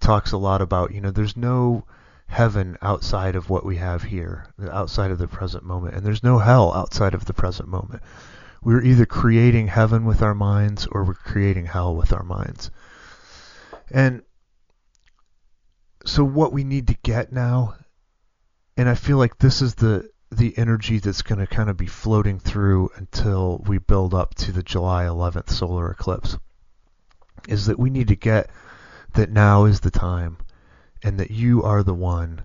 talks 0.00 0.32
a 0.32 0.38
lot 0.38 0.62
about, 0.62 0.92
you 0.92 1.00
know, 1.00 1.10
there's 1.10 1.36
no 1.36 1.84
heaven 2.26 2.76
outside 2.82 3.36
of 3.36 3.50
what 3.50 3.64
we 3.64 3.76
have 3.76 4.02
here, 4.02 4.46
outside 4.70 5.10
of 5.10 5.18
the 5.18 5.28
present 5.28 5.64
moment, 5.64 5.94
and 5.94 6.04
there's 6.04 6.22
no 6.22 6.38
hell 6.38 6.72
outside 6.74 7.14
of 7.14 7.24
the 7.24 7.34
present 7.34 7.68
moment. 7.68 8.02
We're 8.62 8.82
either 8.82 9.06
creating 9.06 9.68
heaven 9.68 10.04
with 10.04 10.22
our 10.22 10.34
minds 10.34 10.86
or 10.90 11.04
we're 11.04 11.14
creating 11.14 11.66
hell 11.66 11.94
with 11.94 12.12
our 12.12 12.24
minds. 12.24 12.70
And 13.90 14.22
so 16.04 16.24
what 16.24 16.52
we 16.52 16.64
need 16.64 16.88
to 16.88 16.96
get 17.02 17.32
now, 17.32 17.74
and 18.76 18.88
I 18.88 18.94
feel 18.94 19.18
like 19.18 19.38
this 19.38 19.62
is 19.62 19.74
the 19.76 20.08
the 20.30 20.56
energy 20.58 20.98
that's 20.98 21.22
going 21.22 21.38
to 21.38 21.46
kind 21.46 21.70
of 21.70 21.76
be 21.76 21.86
floating 21.86 22.38
through 22.38 22.90
until 22.96 23.62
we 23.66 23.78
build 23.78 24.12
up 24.14 24.34
to 24.34 24.52
the 24.52 24.62
July 24.62 25.04
11th 25.04 25.50
solar 25.50 25.90
eclipse, 25.90 26.36
is 27.48 27.66
that 27.66 27.78
we 27.78 27.90
need 27.90 28.08
to 28.08 28.16
get 28.16 28.50
that 29.14 29.30
now 29.30 29.64
is 29.64 29.80
the 29.80 29.90
time 29.90 30.38
and 31.02 31.20
that 31.20 31.30
you 31.30 31.62
are 31.62 31.82
the 31.82 31.94
one 31.94 32.44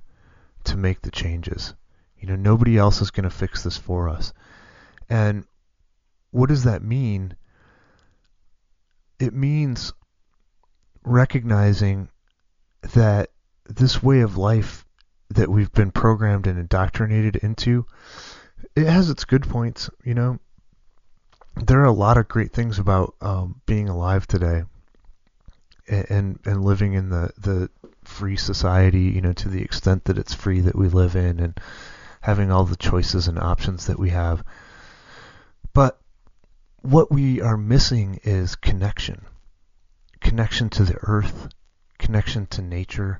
to 0.64 0.78
make 0.78 1.02
the 1.02 1.12
changes. 1.12 1.74
You 2.20 2.28
know, 2.28 2.36
nobody 2.36 2.78
else 2.78 3.02
is 3.02 3.12
going 3.12 3.24
to 3.24 3.30
fix 3.30 3.64
this 3.64 3.78
for 3.78 4.10
us. 4.10 4.32
And 5.10 5.46
what 6.30 6.50
does 6.50 6.64
that 6.66 6.84
mean? 6.84 7.36
It 9.20 9.34
means 9.34 9.92
recognizing 11.04 12.10
that 12.94 13.32
this 13.66 14.02
way 14.04 14.22
of 14.22 14.38
life 14.38 14.86
that 15.36 15.50
we've 15.50 15.72
been 15.72 15.92
programmed 15.92 16.48
and 16.48 16.60
indoctrinated 16.60 17.36
into, 17.38 17.86
it 18.76 18.88
has 18.88 19.10
its 19.10 19.26
good 19.26 19.48
points. 19.48 19.90
You 20.04 20.14
know, 20.14 20.40
there 21.56 21.80
are 21.82 21.86
a 21.86 21.92
lot 21.92 22.18
of 22.18 22.28
great 22.28 22.54
things 22.54 22.80
about 22.80 23.16
um, 23.22 23.62
being 23.66 23.90
alive 23.90 24.28
today, 24.28 24.64
and, 25.88 26.06
and 26.10 26.40
and 26.46 26.66
living 26.66 26.94
in 26.94 27.10
the 27.10 27.32
the 27.38 27.70
free 28.04 28.38
society. 28.38 29.04
You 29.04 29.22
know, 29.22 29.34
to 29.34 29.50
the 29.50 29.62
extent 29.62 30.06
that 30.06 30.18
it's 30.18 30.34
free 30.34 30.62
that 30.62 30.76
we 30.76 30.88
live 30.88 31.16
in, 31.16 31.40
and 31.40 31.60
having 32.22 32.52
all 32.52 32.66
the 32.66 32.76
choices 32.76 33.28
and 33.28 33.40
options 33.40 33.88
that 33.88 34.00
we 34.00 34.10
have. 34.10 34.44
But 35.74 36.00
what 36.82 37.12
we 37.12 37.42
are 37.42 37.58
missing 37.58 38.20
is 38.24 38.56
connection 38.56 39.26
connection 40.22 40.70
to 40.70 40.84
the 40.84 40.98
earth, 41.02 41.50
connection 41.98 42.46
to 42.46 42.62
nature, 42.62 43.20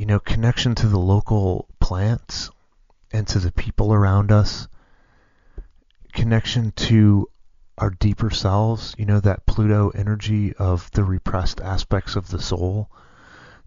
you 0.00 0.06
know, 0.06 0.18
connection 0.18 0.74
to 0.74 0.86
the 0.86 0.98
local 0.98 1.68
plants 1.78 2.50
and 3.12 3.28
to 3.28 3.38
the 3.38 3.52
people 3.52 3.92
around 3.92 4.32
us, 4.32 4.66
connection 6.14 6.70
to 6.70 7.28
our 7.76 7.90
deeper 7.90 8.30
selves, 8.30 8.94
you 8.96 9.04
know, 9.04 9.20
that 9.20 9.44
Pluto 9.44 9.90
energy 9.90 10.54
of 10.54 10.90
the 10.92 11.04
repressed 11.04 11.60
aspects 11.60 12.16
of 12.16 12.28
the 12.28 12.40
soul 12.40 12.90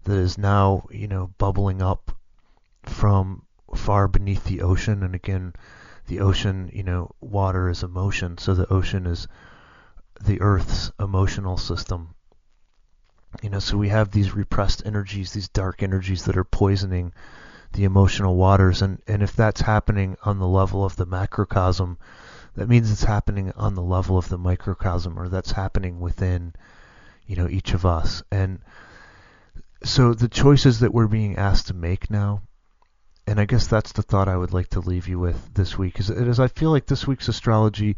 that 0.02 0.16
is 0.16 0.36
now, 0.36 0.84
you 0.90 1.06
know, 1.06 1.30
bubbling 1.38 1.80
up 1.80 2.10
from 2.82 3.42
far 3.76 4.08
beneath 4.08 4.42
the 4.42 4.62
ocean. 4.62 5.04
And 5.04 5.14
again, 5.14 5.52
the 6.08 6.18
ocean, 6.18 6.68
you 6.74 6.82
know, 6.82 7.12
water 7.20 7.68
is 7.68 7.84
emotion, 7.84 8.38
so 8.38 8.54
the 8.54 8.72
ocean 8.72 9.06
is 9.06 9.28
the 10.20 10.40
Earth's 10.40 10.90
emotional 10.98 11.58
system. 11.58 12.16
You 13.42 13.50
know, 13.50 13.58
so 13.58 13.76
we 13.76 13.88
have 13.88 14.10
these 14.10 14.34
repressed 14.34 14.86
energies, 14.86 15.32
these 15.32 15.48
dark 15.48 15.82
energies 15.82 16.24
that 16.24 16.36
are 16.36 16.44
poisoning 16.44 17.12
the 17.72 17.84
emotional 17.84 18.36
waters, 18.36 18.82
and 18.82 19.02
and 19.06 19.22
if 19.22 19.34
that's 19.34 19.60
happening 19.60 20.16
on 20.24 20.38
the 20.38 20.46
level 20.46 20.84
of 20.84 20.96
the 20.96 21.06
macrocosm, 21.06 21.98
that 22.54 22.68
means 22.68 22.90
it's 22.90 23.02
happening 23.04 23.52
on 23.56 23.74
the 23.74 23.82
level 23.82 24.16
of 24.16 24.28
the 24.28 24.38
microcosm, 24.38 25.18
or 25.18 25.28
that's 25.28 25.50
happening 25.50 25.98
within, 25.98 26.54
you 27.26 27.34
know, 27.34 27.48
each 27.48 27.74
of 27.74 27.84
us. 27.84 28.22
And 28.30 28.60
so 29.82 30.14
the 30.14 30.28
choices 30.28 30.80
that 30.80 30.94
we're 30.94 31.08
being 31.08 31.36
asked 31.36 31.66
to 31.66 31.74
make 31.74 32.10
now, 32.10 32.42
and 33.26 33.40
I 33.40 33.44
guess 33.44 33.66
that's 33.66 33.92
the 33.92 34.02
thought 34.02 34.28
I 34.28 34.36
would 34.36 34.52
like 34.52 34.68
to 34.70 34.80
leave 34.80 35.08
you 35.08 35.18
with 35.18 35.52
this 35.54 35.76
week, 35.76 35.98
is, 35.98 36.10
is 36.10 36.38
I 36.38 36.46
feel 36.46 36.70
like 36.70 36.86
this 36.86 37.08
week's 37.08 37.28
astrology, 37.28 37.96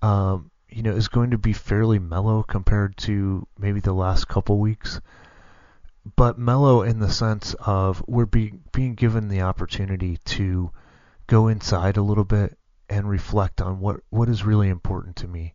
um, 0.00 0.51
you 0.72 0.82
know, 0.82 0.92
is 0.92 1.08
going 1.08 1.30
to 1.30 1.38
be 1.38 1.52
fairly 1.52 1.98
mellow 1.98 2.42
compared 2.42 2.96
to 2.96 3.46
maybe 3.58 3.80
the 3.80 3.92
last 3.92 4.26
couple 4.28 4.58
weeks, 4.58 5.00
but 6.16 6.38
mellow 6.38 6.82
in 6.82 6.98
the 6.98 7.10
sense 7.10 7.54
of 7.60 8.02
we're 8.08 8.26
being 8.26 8.62
being 8.72 8.94
given 8.94 9.28
the 9.28 9.42
opportunity 9.42 10.16
to 10.24 10.70
go 11.26 11.48
inside 11.48 11.96
a 11.96 12.02
little 12.02 12.24
bit 12.24 12.58
and 12.88 13.08
reflect 13.08 13.60
on 13.60 13.80
what 13.80 14.00
what 14.10 14.28
is 14.28 14.44
really 14.44 14.68
important 14.68 15.16
to 15.16 15.28
me, 15.28 15.54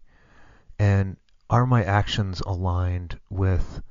and 0.78 1.18
are 1.50 1.66
my 1.66 1.84
actions 1.84 2.42
aligned 2.42 3.20
with 3.30 3.82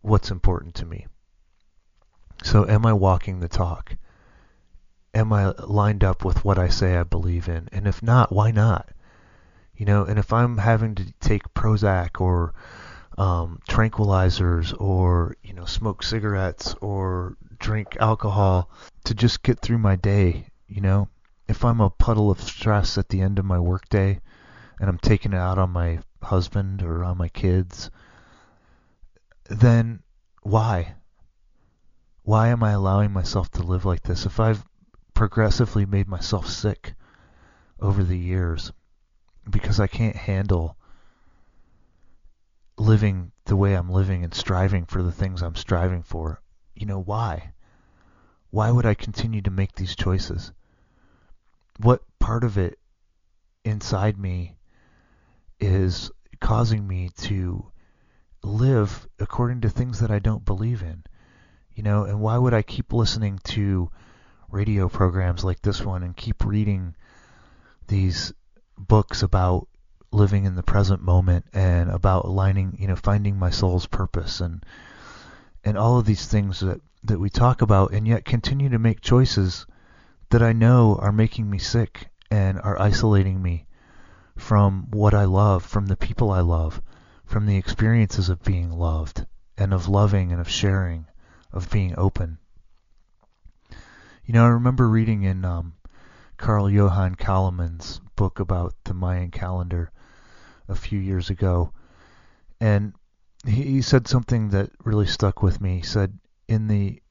what's 0.00 0.30
important 0.30 0.74
to 0.76 0.86
me? 0.86 1.06
So, 2.42 2.66
am 2.68 2.86
I 2.86 2.92
walking 2.92 3.40
the 3.40 3.48
talk? 3.48 3.96
Am 5.14 5.32
I 5.32 5.48
lined 5.66 6.04
up 6.04 6.24
with 6.24 6.44
what 6.44 6.58
I 6.58 6.68
say 6.68 6.96
I 6.96 7.04
believe 7.04 7.48
in? 7.48 7.68
And 7.72 7.86
if 7.86 8.02
not, 8.02 8.32
why 8.32 8.50
not? 8.50 8.90
You 9.76 9.86
know, 9.86 10.04
and 10.04 10.18
if 10.18 10.32
I'm 10.32 10.58
having 10.58 10.94
to 10.96 11.12
take 11.20 11.52
Prozac 11.52 12.20
or 12.20 12.54
um, 13.18 13.60
tranquilizers 13.68 14.72
or, 14.80 15.36
you 15.42 15.52
know, 15.52 15.64
smoke 15.64 16.02
cigarettes 16.02 16.74
or 16.80 17.36
drink 17.58 17.96
alcohol 17.98 18.70
to 19.04 19.14
just 19.14 19.42
get 19.42 19.60
through 19.60 19.78
my 19.78 19.96
day, 19.96 20.46
you 20.68 20.80
know, 20.80 21.08
if 21.48 21.64
I'm 21.64 21.80
a 21.80 21.90
puddle 21.90 22.30
of 22.30 22.40
stress 22.40 22.98
at 22.98 23.08
the 23.08 23.20
end 23.20 23.38
of 23.38 23.44
my 23.44 23.58
workday 23.58 24.20
and 24.80 24.88
I'm 24.88 24.98
taking 24.98 25.32
it 25.32 25.38
out 25.38 25.58
on 25.58 25.70
my 25.70 25.98
husband 26.22 26.82
or 26.82 27.04
on 27.04 27.18
my 27.18 27.28
kids, 27.28 27.90
then 29.48 30.02
why? 30.42 30.94
Why 32.22 32.48
am 32.48 32.62
I 32.62 32.72
allowing 32.72 33.12
myself 33.12 33.50
to 33.52 33.62
live 33.62 33.84
like 33.84 34.02
this 34.02 34.24
if 34.24 34.38
I've 34.38 34.64
progressively 35.14 35.84
made 35.84 36.08
myself 36.08 36.48
sick 36.48 36.94
over 37.80 38.02
the 38.02 38.18
years 38.18 38.72
because 39.48 39.80
I 39.80 39.86
can't 39.86 40.16
handle 40.16 40.76
living 42.76 43.32
the 43.44 43.56
way 43.56 43.74
I'm 43.74 43.90
living 43.90 44.24
and 44.24 44.34
striving 44.34 44.86
for 44.86 45.02
the 45.02 45.12
things 45.12 45.42
I'm 45.42 45.54
striving 45.54 46.02
for? 46.02 46.40
You 46.74 46.86
know, 46.86 47.00
why? 47.00 47.52
Why 48.50 48.70
would 48.70 48.86
I 48.86 48.94
continue 48.94 49.42
to 49.42 49.50
make 49.50 49.74
these 49.74 49.96
choices? 49.96 50.52
What 51.78 52.02
part 52.18 52.44
of 52.44 52.56
it 52.56 52.78
inside 53.64 54.18
me 54.18 54.56
is 55.60 56.10
causing 56.40 56.86
me 56.86 57.10
to 57.16 57.70
live 58.42 59.08
according 59.18 59.62
to 59.62 59.70
things 59.70 60.00
that 60.00 60.10
I 60.10 60.18
don't 60.18 60.44
believe 60.44 60.82
in. 60.82 61.04
You 61.74 61.82
know, 61.82 62.04
and 62.04 62.20
why 62.20 62.38
would 62.38 62.54
I 62.54 62.62
keep 62.62 62.92
listening 62.92 63.40
to 63.44 63.90
radio 64.50 64.88
programs 64.88 65.42
like 65.42 65.60
this 65.62 65.80
one 65.80 66.02
and 66.02 66.16
keep 66.16 66.44
reading 66.44 66.94
these 67.88 68.32
books 68.78 69.22
about 69.22 69.68
living 70.10 70.44
in 70.44 70.54
the 70.54 70.62
present 70.62 71.02
moment 71.02 71.44
and 71.52 71.90
about 71.90 72.24
aligning, 72.24 72.76
you 72.78 72.86
know, 72.86 72.96
finding 72.96 73.38
my 73.38 73.50
soul's 73.50 73.86
purpose 73.86 74.40
and 74.40 74.64
and 75.64 75.78
all 75.78 75.98
of 75.98 76.06
these 76.06 76.26
things 76.26 76.60
that 76.60 76.80
that 77.02 77.18
we 77.18 77.28
talk 77.28 77.62
about 77.62 77.92
and 77.92 78.06
yet 78.06 78.24
continue 78.24 78.68
to 78.68 78.78
make 78.78 79.00
choices 79.00 79.66
that 80.30 80.42
I 80.42 80.52
know 80.52 80.96
are 81.00 81.12
making 81.12 81.50
me 81.50 81.58
sick 81.58 82.08
and 82.30 82.60
are 82.60 82.80
isolating 82.80 83.42
me 83.42 83.66
from 84.36 84.90
what 84.90 85.14
I 85.14 85.24
love, 85.24 85.64
from 85.64 85.86
the 85.86 85.96
people 85.96 86.30
I 86.30 86.40
love, 86.40 86.80
from 87.24 87.46
the 87.46 87.56
experiences 87.56 88.28
of 88.28 88.42
being 88.42 88.72
loved 88.72 89.26
and 89.56 89.72
of 89.72 89.88
loving 89.88 90.32
and 90.32 90.40
of 90.40 90.48
sharing, 90.48 91.06
of 91.52 91.70
being 91.70 91.94
open. 91.96 92.38
You 94.24 94.34
know, 94.34 94.44
I 94.44 94.48
remember 94.48 94.88
reading 94.88 95.22
in 95.22 95.44
um, 95.44 95.74
Carl 96.36 96.70
Johan 96.70 97.14
Calleman's 97.14 98.00
book 98.16 98.40
about 98.40 98.74
the 98.84 98.94
Mayan 98.94 99.30
calendar 99.30 99.90
a 100.68 100.74
few 100.74 100.98
years 100.98 101.30
ago, 101.30 101.72
and 102.60 102.94
he, 103.46 103.82
said 103.82 104.08
something 104.08 104.50
that 104.50 104.70
really 104.84 105.06
stuck 105.06 105.42
with 105.42 105.60
me. 105.60 105.78
He 105.78 105.82
said, 105.82 106.18
in 106.48 106.66
the 106.68 107.02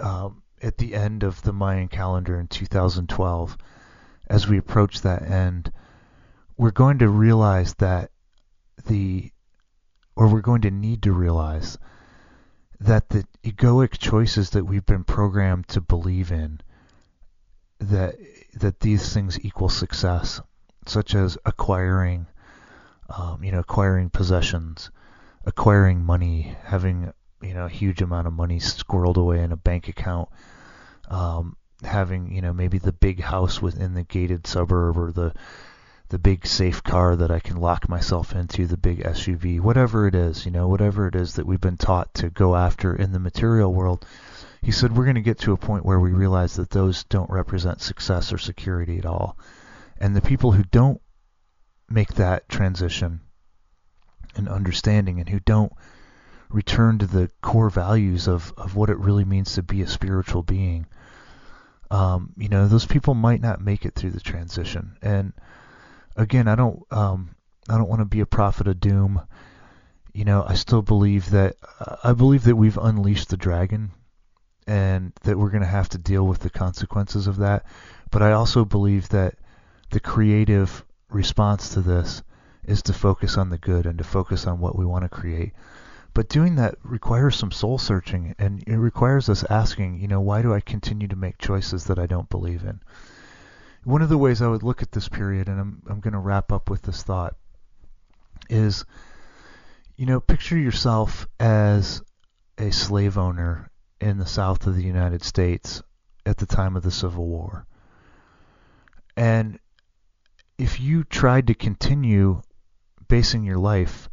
um, 0.00 0.42
at 0.60 0.78
the 0.78 0.94
end 0.94 1.22
of 1.22 1.42
the 1.42 1.52
Mayan 1.52 1.88
calendar 1.88 2.38
in 2.38 2.48
2012, 2.48 3.56
as 4.28 4.48
we 4.48 4.58
approach 4.58 5.02
that 5.02 5.22
end, 5.22 5.70
we're 6.56 6.70
going 6.70 6.98
to 6.98 7.08
realize 7.08 7.74
that 7.74 8.10
the 8.86 9.30
or 10.16 10.28
we're 10.28 10.40
going 10.40 10.62
to 10.62 10.70
need 10.70 11.02
to 11.02 11.12
realize 11.12 11.78
that 12.80 13.08
the 13.08 13.24
egoic 13.44 13.98
choices 13.98 14.50
that 14.50 14.64
we've 14.64 14.86
been 14.86 15.04
programmed 15.04 15.68
to 15.68 15.80
believe 15.80 16.32
in 16.32 16.60
that 17.78 18.16
that 18.54 18.80
these 18.80 19.12
things 19.12 19.38
equal 19.44 19.68
success 19.68 20.40
such 20.86 21.14
as 21.14 21.38
acquiring 21.44 22.26
um, 23.16 23.42
you 23.42 23.52
know 23.52 23.60
acquiring 23.60 24.10
possessions 24.10 24.90
acquiring 25.44 26.04
money 26.04 26.56
having 26.64 27.12
you 27.40 27.54
know 27.54 27.66
a 27.66 27.70
huge 27.70 28.02
amount 28.02 28.26
of 28.26 28.32
money 28.32 28.58
squirreled 28.58 29.16
away 29.16 29.42
in 29.42 29.52
a 29.52 29.56
bank 29.56 29.88
account 29.88 30.28
um, 31.08 31.56
having 31.82 32.32
you 32.32 32.40
know 32.40 32.52
maybe 32.52 32.78
the 32.78 32.92
big 32.92 33.20
house 33.20 33.60
within 33.60 33.94
the 33.94 34.02
gated 34.02 34.46
suburb 34.46 34.96
or 34.96 35.12
the 35.12 35.32
the 36.12 36.18
big 36.18 36.46
safe 36.46 36.82
car 36.82 37.16
that 37.16 37.30
I 37.30 37.40
can 37.40 37.56
lock 37.56 37.88
myself 37.88 38.34
into, 38.34 38.66
the 38.66 38.76
big 38.76 39.02
SUV, 39.02 39.58
whatever 39.60 40.06
it 40.06 40.14
is, 40.14 40.44
you 40.44 40.50
know, 40.50 40.68
whatever 40.68 41.08
it 41.08 41.14
is 41.16 41.36
that 41.36 41.46
we've 41.46 41.58
been 41.58 41.78
taught 41.78 42.12
to 42.16 42.28
go 42.28 42.54
after 42.54 42.94
in 42.94 43.12
the 43.12 43.18
material 43.18 43.72
world. 43.72 44.04
He 44.62 44.70
said 44.70 44.96
we're 44.96 45.04
going 45.04 45.16
to 45.16 45.22
get 45.22 45.40
to 45.40 45.52
a 45.52 45.56
point 45.56 45.84
where 45.84 45.98
we 45.98 46.12
realize 46.12 46.54
that 46.54 46.70
those 46.70 47.02
don't 47.04 47.28
represent 47.28 47.80
success 47.80 48.32
or 48.32 48.38
security 48.38 48.96
at 48.96 49.06
all. 49.06 49.36
And 49.98 50.14
the 50.14 50.20
people 50.20 50.52
who 50.52 50.62
don't 50.62 51.00
make 51.90 52.14
that 52.14 52.48
transition 52.48 53.20
and 54.36 54.48
understanding 54.48 55.18
and 55.18 55.28
who 55.28 55.40
don't 55.40 55.72
return 56.48 56.98
to 56.98 57.06
the 57.06 57.28
core 57.40 57.70
values 57.70 58.28
of, 58.28 58.52
of 58.56 58.76
what 58.76 58.88
it 58.88 58.98
really 58.98 59.24
means 59.24 59.54
to 59.54 59.64
be 59.64 59.82
a 59.82 59.88
spiritual 59.88 60.44
being, 60.44 60.86
um, 61.90 62.32
you 62.36 62.48
know, 62.48 62.68
those 62.68 62.86
people 62.86 63.14
might 63.14 63.40
not 63.40 63.60
make 63.60 63.84
it 63.84 63.96
through 63.96 64.10
the 64.10 64.20
transition. 64.20 64.96
And 65.02 65.32
again, 66.16 66.46
I 66.46 66.54
don't 66.54 66.80
um, 66.92 67.34
I 67.68 67.76
don't 67.76 67.88
want 67.88 68.00
to 68.00 68.06
be 68.06 68.20
a 68.20 68.26
prophet 68.26 68.68
of 68.68 68.80
doom. 68.80 69.22
You 70.12 70.24
know, 70.24 70.44
I 70.46 70.54
still 70.54 70.82
believe 70.82 71.30
that 71.30 71.56
I 72.04 72.12
believe 72.12 72.44
that 72.44 72.56
we've 72.56 72.78
unleashed 72.78 73.28
the 73.28 73.36
dragon 73.36 73.90
and 74.66 75.12
that 75.22 75.38
we're 75.38 75.50
going 75.50 75.62
to 75.62 75.68
have 75.68 75.88
to 75.90 75.98
deal 75.98 76.26
with 76.26 76.40
the 76.40 76.50
consequences 76.50 77.26
of 77.26 77.38
that. 77.38 77.64
But 78.10 78.22
I 78.22 78.32
also 78.32 78.64
believe 78.64 79.08
that 79.10 79.34
the 79.90 80.00
creative 80.00 80.84
response 81.10 81.70
to 81.70 81.80
this 81.80 82.22
is 82.64 82.82
to 82.82 82.92
focus 82.92 83.36
on 83.36 83.50
the 83.50 83.58
good 83.58 83.86
and 83.86 83.98
to 83.98 84.04
focus 84.04 84.46
on 84.46 84.60
what 84.60 84.76
we 84.78 84.86
want 84.86 85.04
to 85.04 85.08
create. 85.08 85.52
But 86.14 86.28
doing 86.28 86.56
that 86.56 86.76
requires 86.82 87.36
some 87.36 87.50
soul 87.50 87.78
searching 87.78 88.34
and 88.38 88.62
it 88.66 88.76
requires 88.76 89.28
us 89.28 89.44
asking, 89.48 90.00
you 90.00 90.08
know, 90.08 90.20
why 90.20 90.42
do 90.42 90.52
I 90.54 90.60
continue 90.60 91.08
to 91.08 91.16
make 91.16 91.38
choices 91.38 91.84
that 91.84 91.98
I 91.98 92.06
don't 92.06 92.28
believe 92.28 92.62
in? 92.62 92.80
one 93.84 94.02
of 94.02 94.08
the 94.08 94.18
ways 94.18 94.40
I 94.40 94.48
would 94.48 94.62
look 94.62 94.82
at 94.82 94.92
this 94.92 95.08
period, 95.08 95.48
and 95.48 95.60
I'm 95.60 95.82
I'm 95.88 96.00
going 96.00 96.12
to 96.12 96.18
wrap 96.18 96.52
up 96.52 96.70
with 96.70 96.82
this 96.82 97.02
thought, 97.02 97.34
is, 98.48 98.84
you 99.96 100.06
know, 100.06 100.20
picture 100.20 100.58
yourself 100.58 101.26
as 101.40 102.02
a 102.58 102.70
slave 102.70 103.18
owner 103.18 103.70
in 104.02 104.18
the 104.18 104.26
South 104.26 104.66
of 104.66 104.74
the 104.74 104.82
United 104.82 105.22
States 105.22 105.82
at 106.26 106.36
the 106.36 106.46
time 106.46 106.76
of 106.76 106.82
the 106.82 106.90
Civil 106.90 107.26
War, 107.26 107.66
and 109.16 109.58
if 110.58 110.80
you 110.80 111.04
tried 111.04 111.46
to 111.46 111.54
continue 111.54 112.42
basing 113.08 113.44
your 113.44 113.58
life 113.58 114.08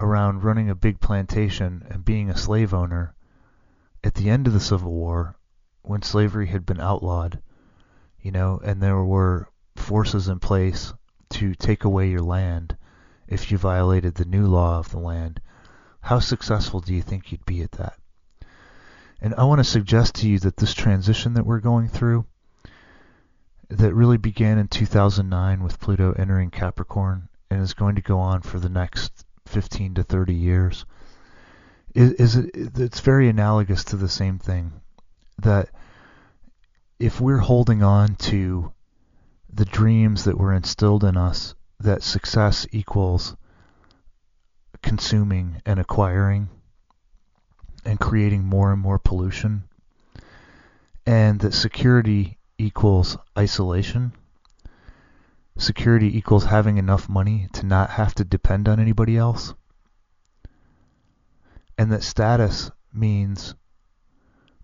around 0.00 0.44
running 0.44 0.70
a 0.70 0.74
big 0.74 1.00
plantation 1.00 1.84
and 1.90 2.04
being 2.04 2.30
a 2.30 2.36
slave 2.36 2.72
owner 2.72 3.14
at 4.04 4.14
the 4.14 4.30
end 4.30 4.46
of 4.46 4.52
the 4.52 4.60
Civil 4.60 4.92
War, 4.92 5.36
when 5.82 6.02
slavery 6.02 6.46
had 6.46 6.64
been 6.64 6.80
outlawed, 6.80 7.42
you 8.20 8.30
know, 8.30 8.60
and 8.62 8.80
there 8.80 9.02
were 9.02 9.48
forces 9.76 10.28
in 10.28 10.38
place 10.38 10.92
to 11.30 11.54
take 11.54 11.84
away 11.84 12.10
your 12.10 12.22
land 12.22 12.76
if 13.26 13.50
you 13.50 13.58
violated 13.58 14.14
the 14.14 14.24
new 14.24 14.46
law 14.46 14.78
of 14.78 14.90
the 14.90 14.98
land, 14.98 15.40
how 16.00 16.18
successful 16.18 16.80
do 16.80 16.94
you 16.94 17.02
think 17.02 17.30
you'd 17.30 17.44
be 17.44 17.62
at 17.62 17.72
that? 17.72 17.98
And 19.20 19.34
I 19.34 19.44
want 19.44 19.58
to 19.58 19.64
suggest 19.64 20.16
to 20.16 20.28
you 20.28 20.38
that 20.40 20.56
this 20.56 20.74
transition 20.74 21.34
that 21.34 21.46
we're 21.46 21.60
going 21.60 21.88
through, 21.88 22.24
that 23.68 23.94
really 23.94 24.16
began 24.16 24.58
in 24.58 24.68
2009 24.68 25.62
with 25.62 25.80
Pluto 25.80 26.12
entering 26.12 26.50
Capricorn 26.50 27.28
and 27.50 27.60
is 27.60 27.74
going 27.74 27.96
to 27.96 28.02
go 28.02 28.18
on 28.18 28.42
for 28.42 28.58
the 28.58 28.68
next 28.68 29.24
15 29.46 29.94
to 29.94 30.02
30 30.02 30.34
years, 30.34 30.84
is, 31.94 32.12
is 32.12 32.36
it, 32.36 32.50
it's 32.54 33.00
very 33.00 33.28
analogous 33.28 33.84
to 33.84 33.96
the 33.96 34.08
same 34.08 34.38
thing 34.38 34.72
that 35.38 35.68
if 36.98 37.20
we're 37.20 37.38
holding 37.38 37.82
on 37.82 38.14
to 38.16 38.72
the 39.52 39.64
dreams 39.64 40.24
that 40.24 40.38
were 40.38 40.52
instilled 40.52 41.04
in 41.04 41.16
us 41.16 41.54
that 41.80 42.02
success 42.02 42.66
equals 42.72 43.36
consuming 44.82 45.62
and 45.64 45.78
acquiring, 45.78 46.48
and 47.88 47.98
creating 47.98 48.44
more 48.44 48.70
and 48.70 48.82
more 48.82 48.98
pollution, 48.98 49.64
and 51.06 51.40
that 51.40 51.54
security 51.54 52.36
equals 52.58 53.16
isolation. 53.36 54.12
Security 55.56 56.18
equals 56.18 56.44
having 56.44 56.76
enough 56.76 57.08
money 57.08 57.48
to 57.54 57.64
not 57.64 57.88
have 57.88 58.14
to 58.14 58.24
depend 58.24 58.68
on 58.68 58.78
anybody 58.78 59.16
else. 59.16 59.54
And 61.78 61.90
that 61.90 62.02
status 62.02 62.70
means 62.92 63.54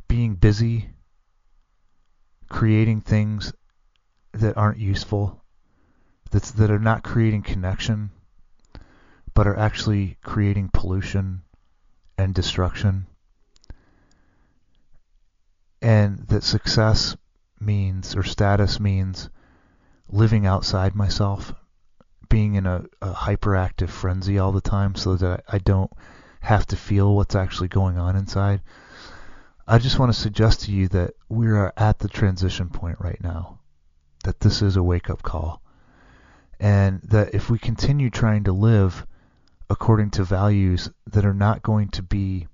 being 0.06 0.34
busy, 0.34 0.90
creating 2.50 3.00
things 3.00 3.54
that 4.32 4.58
aren't 4.58 4.78
useful, 4.78 5.42
that's, 6.30 6.50
that 6.50 6.70
are 6.70 6.78
not 6.78 7.02
creating 7.02 7.42
connection, 7.42 8.10
but 9.32 9.46
are 9.46 9.58
actually 9.58 10.18
creating 10.22 10.68
pollution 10.74 11.40
and 12.18 12.34
destruction. 12.34 13.06
And 15.84 16.26
that 16.28 16.44
success 16.44 17.14
means, 17.60 18.16
or 18.16 18.22
status 18.22 18.80
means, 18.80 19.28
living 20.08 20.46
outside 20.46 20.94
myself, 20.94 21.52
being 22.30 22.54
in 22.54 22.64
a, 22.64 22.86
a 23.02 23.12
hyperactive 23.12 23.90
frenzy 23.90 24.38
all 24.38 24.50
the 24.50 24.62
time 24.62 24.94
so 24.94 25.14
that 25.16 25.44
I 25.46 25.58
don't 25.58 25.92
have 26.40 26.66
to 26.68 26.76
feel 26.76 27.14
what's 27.14 27.34
actually 27.34 27.68
going 27.68 27.98
on 27.98 28.16
inside. 28.16 28.62
I 29.66 29.76
just 29.76 29.98
want 29.98 30.10
to 30.10 30.18
suggest 30.18 30.62
to 30.62 30.72
you 30.72 30.88
that 30.88 31.16
we 31.28 31.48
are 31.48 31.74
at 31.76 31.98
the 31.98 32.08
transition 32.08 32.70
point 32.70 32.96
right 32.98 33.22
now, 33.22 33.58
that 34.24 34.40
this 34.40 34.62
is 34.62 34.76
a 34.76 34.82
wake 34.82 35.10
up 35.10 35.22
call, 35.22 35.60
and 36.58 37.02
that 37.02 37.34
if 37.34 37.50
we 37.50 37.58
continue 37.58 38.08
trying 38.08 38.44
to 38.44 38.52
live 38.52 39.06
according 39.68 40.12
to 40.12 40.24
values 40.24 40.88
that 41.08 41.26
are 41.26 41.34
not 41.34 41.62
going 41.62 41.90
to 41.90 42.02
be 42.02 42.48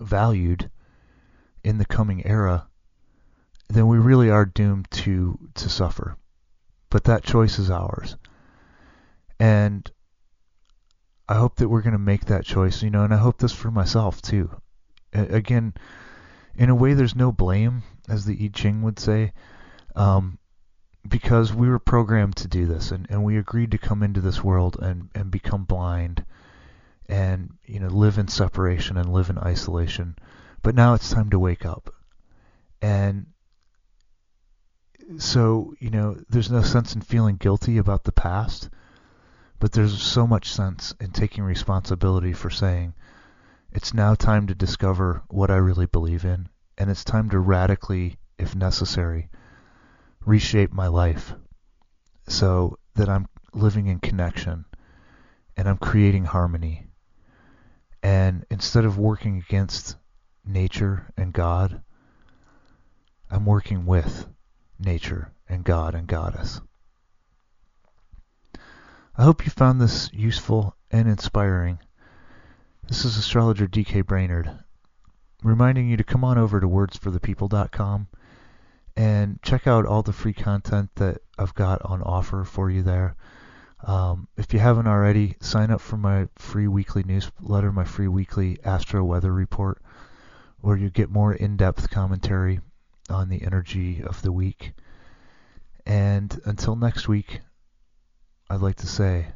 valued 0.00 0.70
in 1.64 1.78
the 1.78 1.84
coming 1.84 2.26
era, 2.26 2.66
then 3.68 3.86
we 3.88 3.98
really 3.98 4.30
are 4.30 4.46
doomed 4.46 4.90
to 4.90 5.38
to 5.54 5.68
suffer. 5.68 6.16
But 6.90 7.04
that 7.04 7.22
choice 7.22 7.58
is 7.58 7.70
ours. 7.70 8.16
And 9.38 9.90
I 11.28 11.34
hope 11.34 11.56
that 11.56 11.68
we're 11.68 11.82
going 11.82 11.92
to 11.92 11.98
make 11.98 12.24
that 12.26 12.44
choice, 12.44 12.82
you 12.82 12.90
know, 12.90 13.04
and 13.04 13.12
I 13.12 13.18
hope 13.18 13.38
this 13.38 13.52
for 13.52 13.70
myself 13.70 14.22
too. 14.22 14.50
Again, 15.12 15.74
in 16.56 16.70
a 16.70 16.74
way, 16.74 16.94
there's 16.94 17.14
no 17.14 17.30
blame, 17.30 17.82
as 18.08 18.24
the 18.24 18.36
I 18.42 18.48
Ching 18.48 18.82
would 18.82 18.98
say, 18.98 19.32
um, 19.94 20.38
because 21.06 21.52
we 21.52 21.68
were 21.68 21.78
programmed 21.78 22.36
to 22.36 22.48
do 22.48 22.66
this, 22.66 22.90
and, 22.90 23.06
and 23.10 23.24
we 23.24 23.36
agreed 23.36 23.70
to 23.72 23.78
come 23.78 24.02
into 24.02 24.20
this 24.20 24.42
world 24.42 24.78
and, 24.80 25.10
and 25.14 25.30
become 25.30 25.64
blind, 25.64 26.24
and 27.08 27.54
you 27.64 27.80
know, 27.80 27.88
live 27.88 28.18
in 28.18 28.28
separation 28.28 28.96
and 28.96 29.12
live 29.12 29.30
in 29.30 29.38
isolation. 29.38 30.16
But 30.62 30.74
now 30.74 30.94
it's 30.94 31.10
time 31.10 31.30
to 31.30 31.38
wake 31.38 31.64
up, 31.64 31.94
and 32.82 33.26
so 35.18 35.74
you 35.78 35.90
know, 35.90 36.18
there's 36.28 36.50
no 36.50 36.62
sense 36.62 36.94
in 36.94 37.00
feeling 37.00 37.36
guilty 37.36 37.78
about 37.78 38.04
the 38.04 38.12
past 38.12 38.68
but 39.60 39.72
there's 39.72 40.00
so 40.00 40.26
much 40.26 40.52
sense 40.52 40.94
in 41.00 41.10
taking 41.10 41.42
responsibility 41.42 42.32
for 42.32 42.50
saying, 42.50 42.94
it's 43.72 43.92
now 43.92 44.14
time 44.14 44.46
to 44.46 44.54
discover 44.54 45.22
what 45.28 45.50
I 45.50 45.56
really 45.56 45.86
believe 45.86 46.24
in, 46.24 46.48
and 46.76 46.90
it's 46.90 47.04
time 47.04 47.28
to 47.30 47.38
radically, 47.38 48.18
if 48.38 48.54
necessary, 48.54 49.28
reshape 50.24 50.72
my 50.72 50.86
life 50.86 51.34
so 52.28 52.78
that 52.94 53.08
I'm 53.08 53.26
living 53.52 53.86
in 53.86 53.98
connection 53.98 54.64
and 55.56 55.68
I'm 55.68 55.78
creating 55.78 56.24
harmony. 56.24 56.86
And 58.02 58.44
instead 58.50 58.84
of 58.84 58.96
working 58.96 59.38
against 59.38 59.96
nature 60.48 61.12
and 61.16 61.32
God, 61.32 61.82
I'm 63.30 63.44
working 63.44 63.86
with 63.86 64.26
nature 64.78 65.32
and 65.48 65.64
God 65.64 65.94
and 65.94 66.06
Goddess. 66.06 66.60
I 69.16 69.24
hope 69.24 69.44
you 69.44 69.50
found 69.50 69.80
this 69.80 70.10
useful 70.12 70.76
and 70.90 71.08
inspiring. 71.08 71.78
This 72.86 73.04
is 73.04 73.16
astrologer 73.16 73.66
DK 73.66 74.06
Brainerd, 74.06 74.50
reminding 75.42 75.88
you 75.88 75.96
to 75.96 76.04
come 76.04 76.24
on 76.24 76.38
over 76.38 76.60
to 76.60 76.68
wordsforthepeople.com 76.68 78.06
and 78.96 79.42
check 79.42 79.66
out 79.66 79.86
all 79.86 80.02
the 80.02 80.12
free 80.12 80.32
content 80.32 80.90
that 80.96 81.18
I've 81.38 81.54
got 81.54 81.82
on 81.82 82.02
offer 82.02 82.44
for 82.44 82.70
you 82.70 82.82
there. 82.82 83.14
Um, 83.84 84.26
if 84.36 84.52
you 84.52 84.58
haven't 84.58 84.88
already, 84.88 85.36
sign 85.40 85.70
up 85.70 85.80
for 85.80 85.96
my 85.96 86.28
free 86.36 86.66
weekly 86.66 87.04
newsletter, 87.04 87.70
my 87.70 87.84
free 87.84 88.08
weekly 88.08 88.58
Astro 88.64 89.04
Weather 89.04 89.32
Report, 89.32 89.80
where 90.60 90.76
you 90.76 90.90
get 90.90 91.10
more 91.10 91.32
in-depth 91.32 91.90
commentary 91.90 92.60
on 93.08 93.28
the 93.28 93.42
energy 93.42 94.02
of 94.02 94.20
the 94.22 94.32
week. 94.32 94.72
And 95.86 96.38
until 96.44 96.76
next 96.76 97.08
week, 97.08 97.40
I'd 98.50 98.60
like 98.60 98.76
to 98.76 98.86
say, 98.86 99.26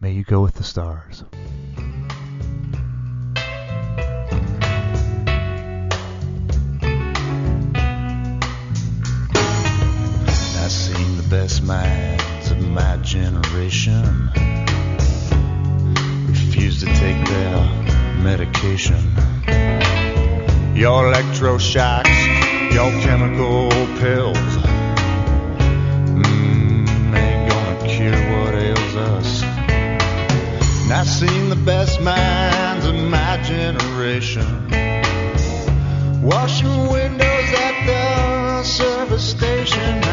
may 0.00 0.12
you 0.12 0.24
go 0.24 0.40
with 0.42 0.54
the 0.54 0.64
stars. 0.64 1.24
I've 10.58 10.72
seen 10.72 11.16
the 11.16 11.26
best 11.30 11.62
minds 11.62 12.50
of 12.50 12.60
my 12.68 12.96
generation 13.02 14.30
refuse 16.26 16.80
to 16.80 16.86
take 16.86 17.24
their 17.28 17.60
medication 18.22 19.25
your 20.86 21.12
electroshocks, 21.12 22.72
your 22.72 22.92
chemical 23.02 23.70
pills. 23.98 24.38
Mm, 26.14 26.86
ain't 27.12 27.50
gonna 27.50 27.88
cure 27.88 28.12
what 28.12 28.54
ails 28.54 28.94
us. 28.94 29.42
And 30.84 30.92
I've 30.92 31.08
seen 31.08 31.48
the 31.48 31.56
best 31.56 32.00
minds 32.00 32.86
of 32.86 32.94
my 32.94 33.36
generation 33.42 34.46
washing 36.22 36.88
windows 36.88 37.50
at 37.66 37.76
the 37.90 38.62
service 38.62 39.28
station. 39.28 40.05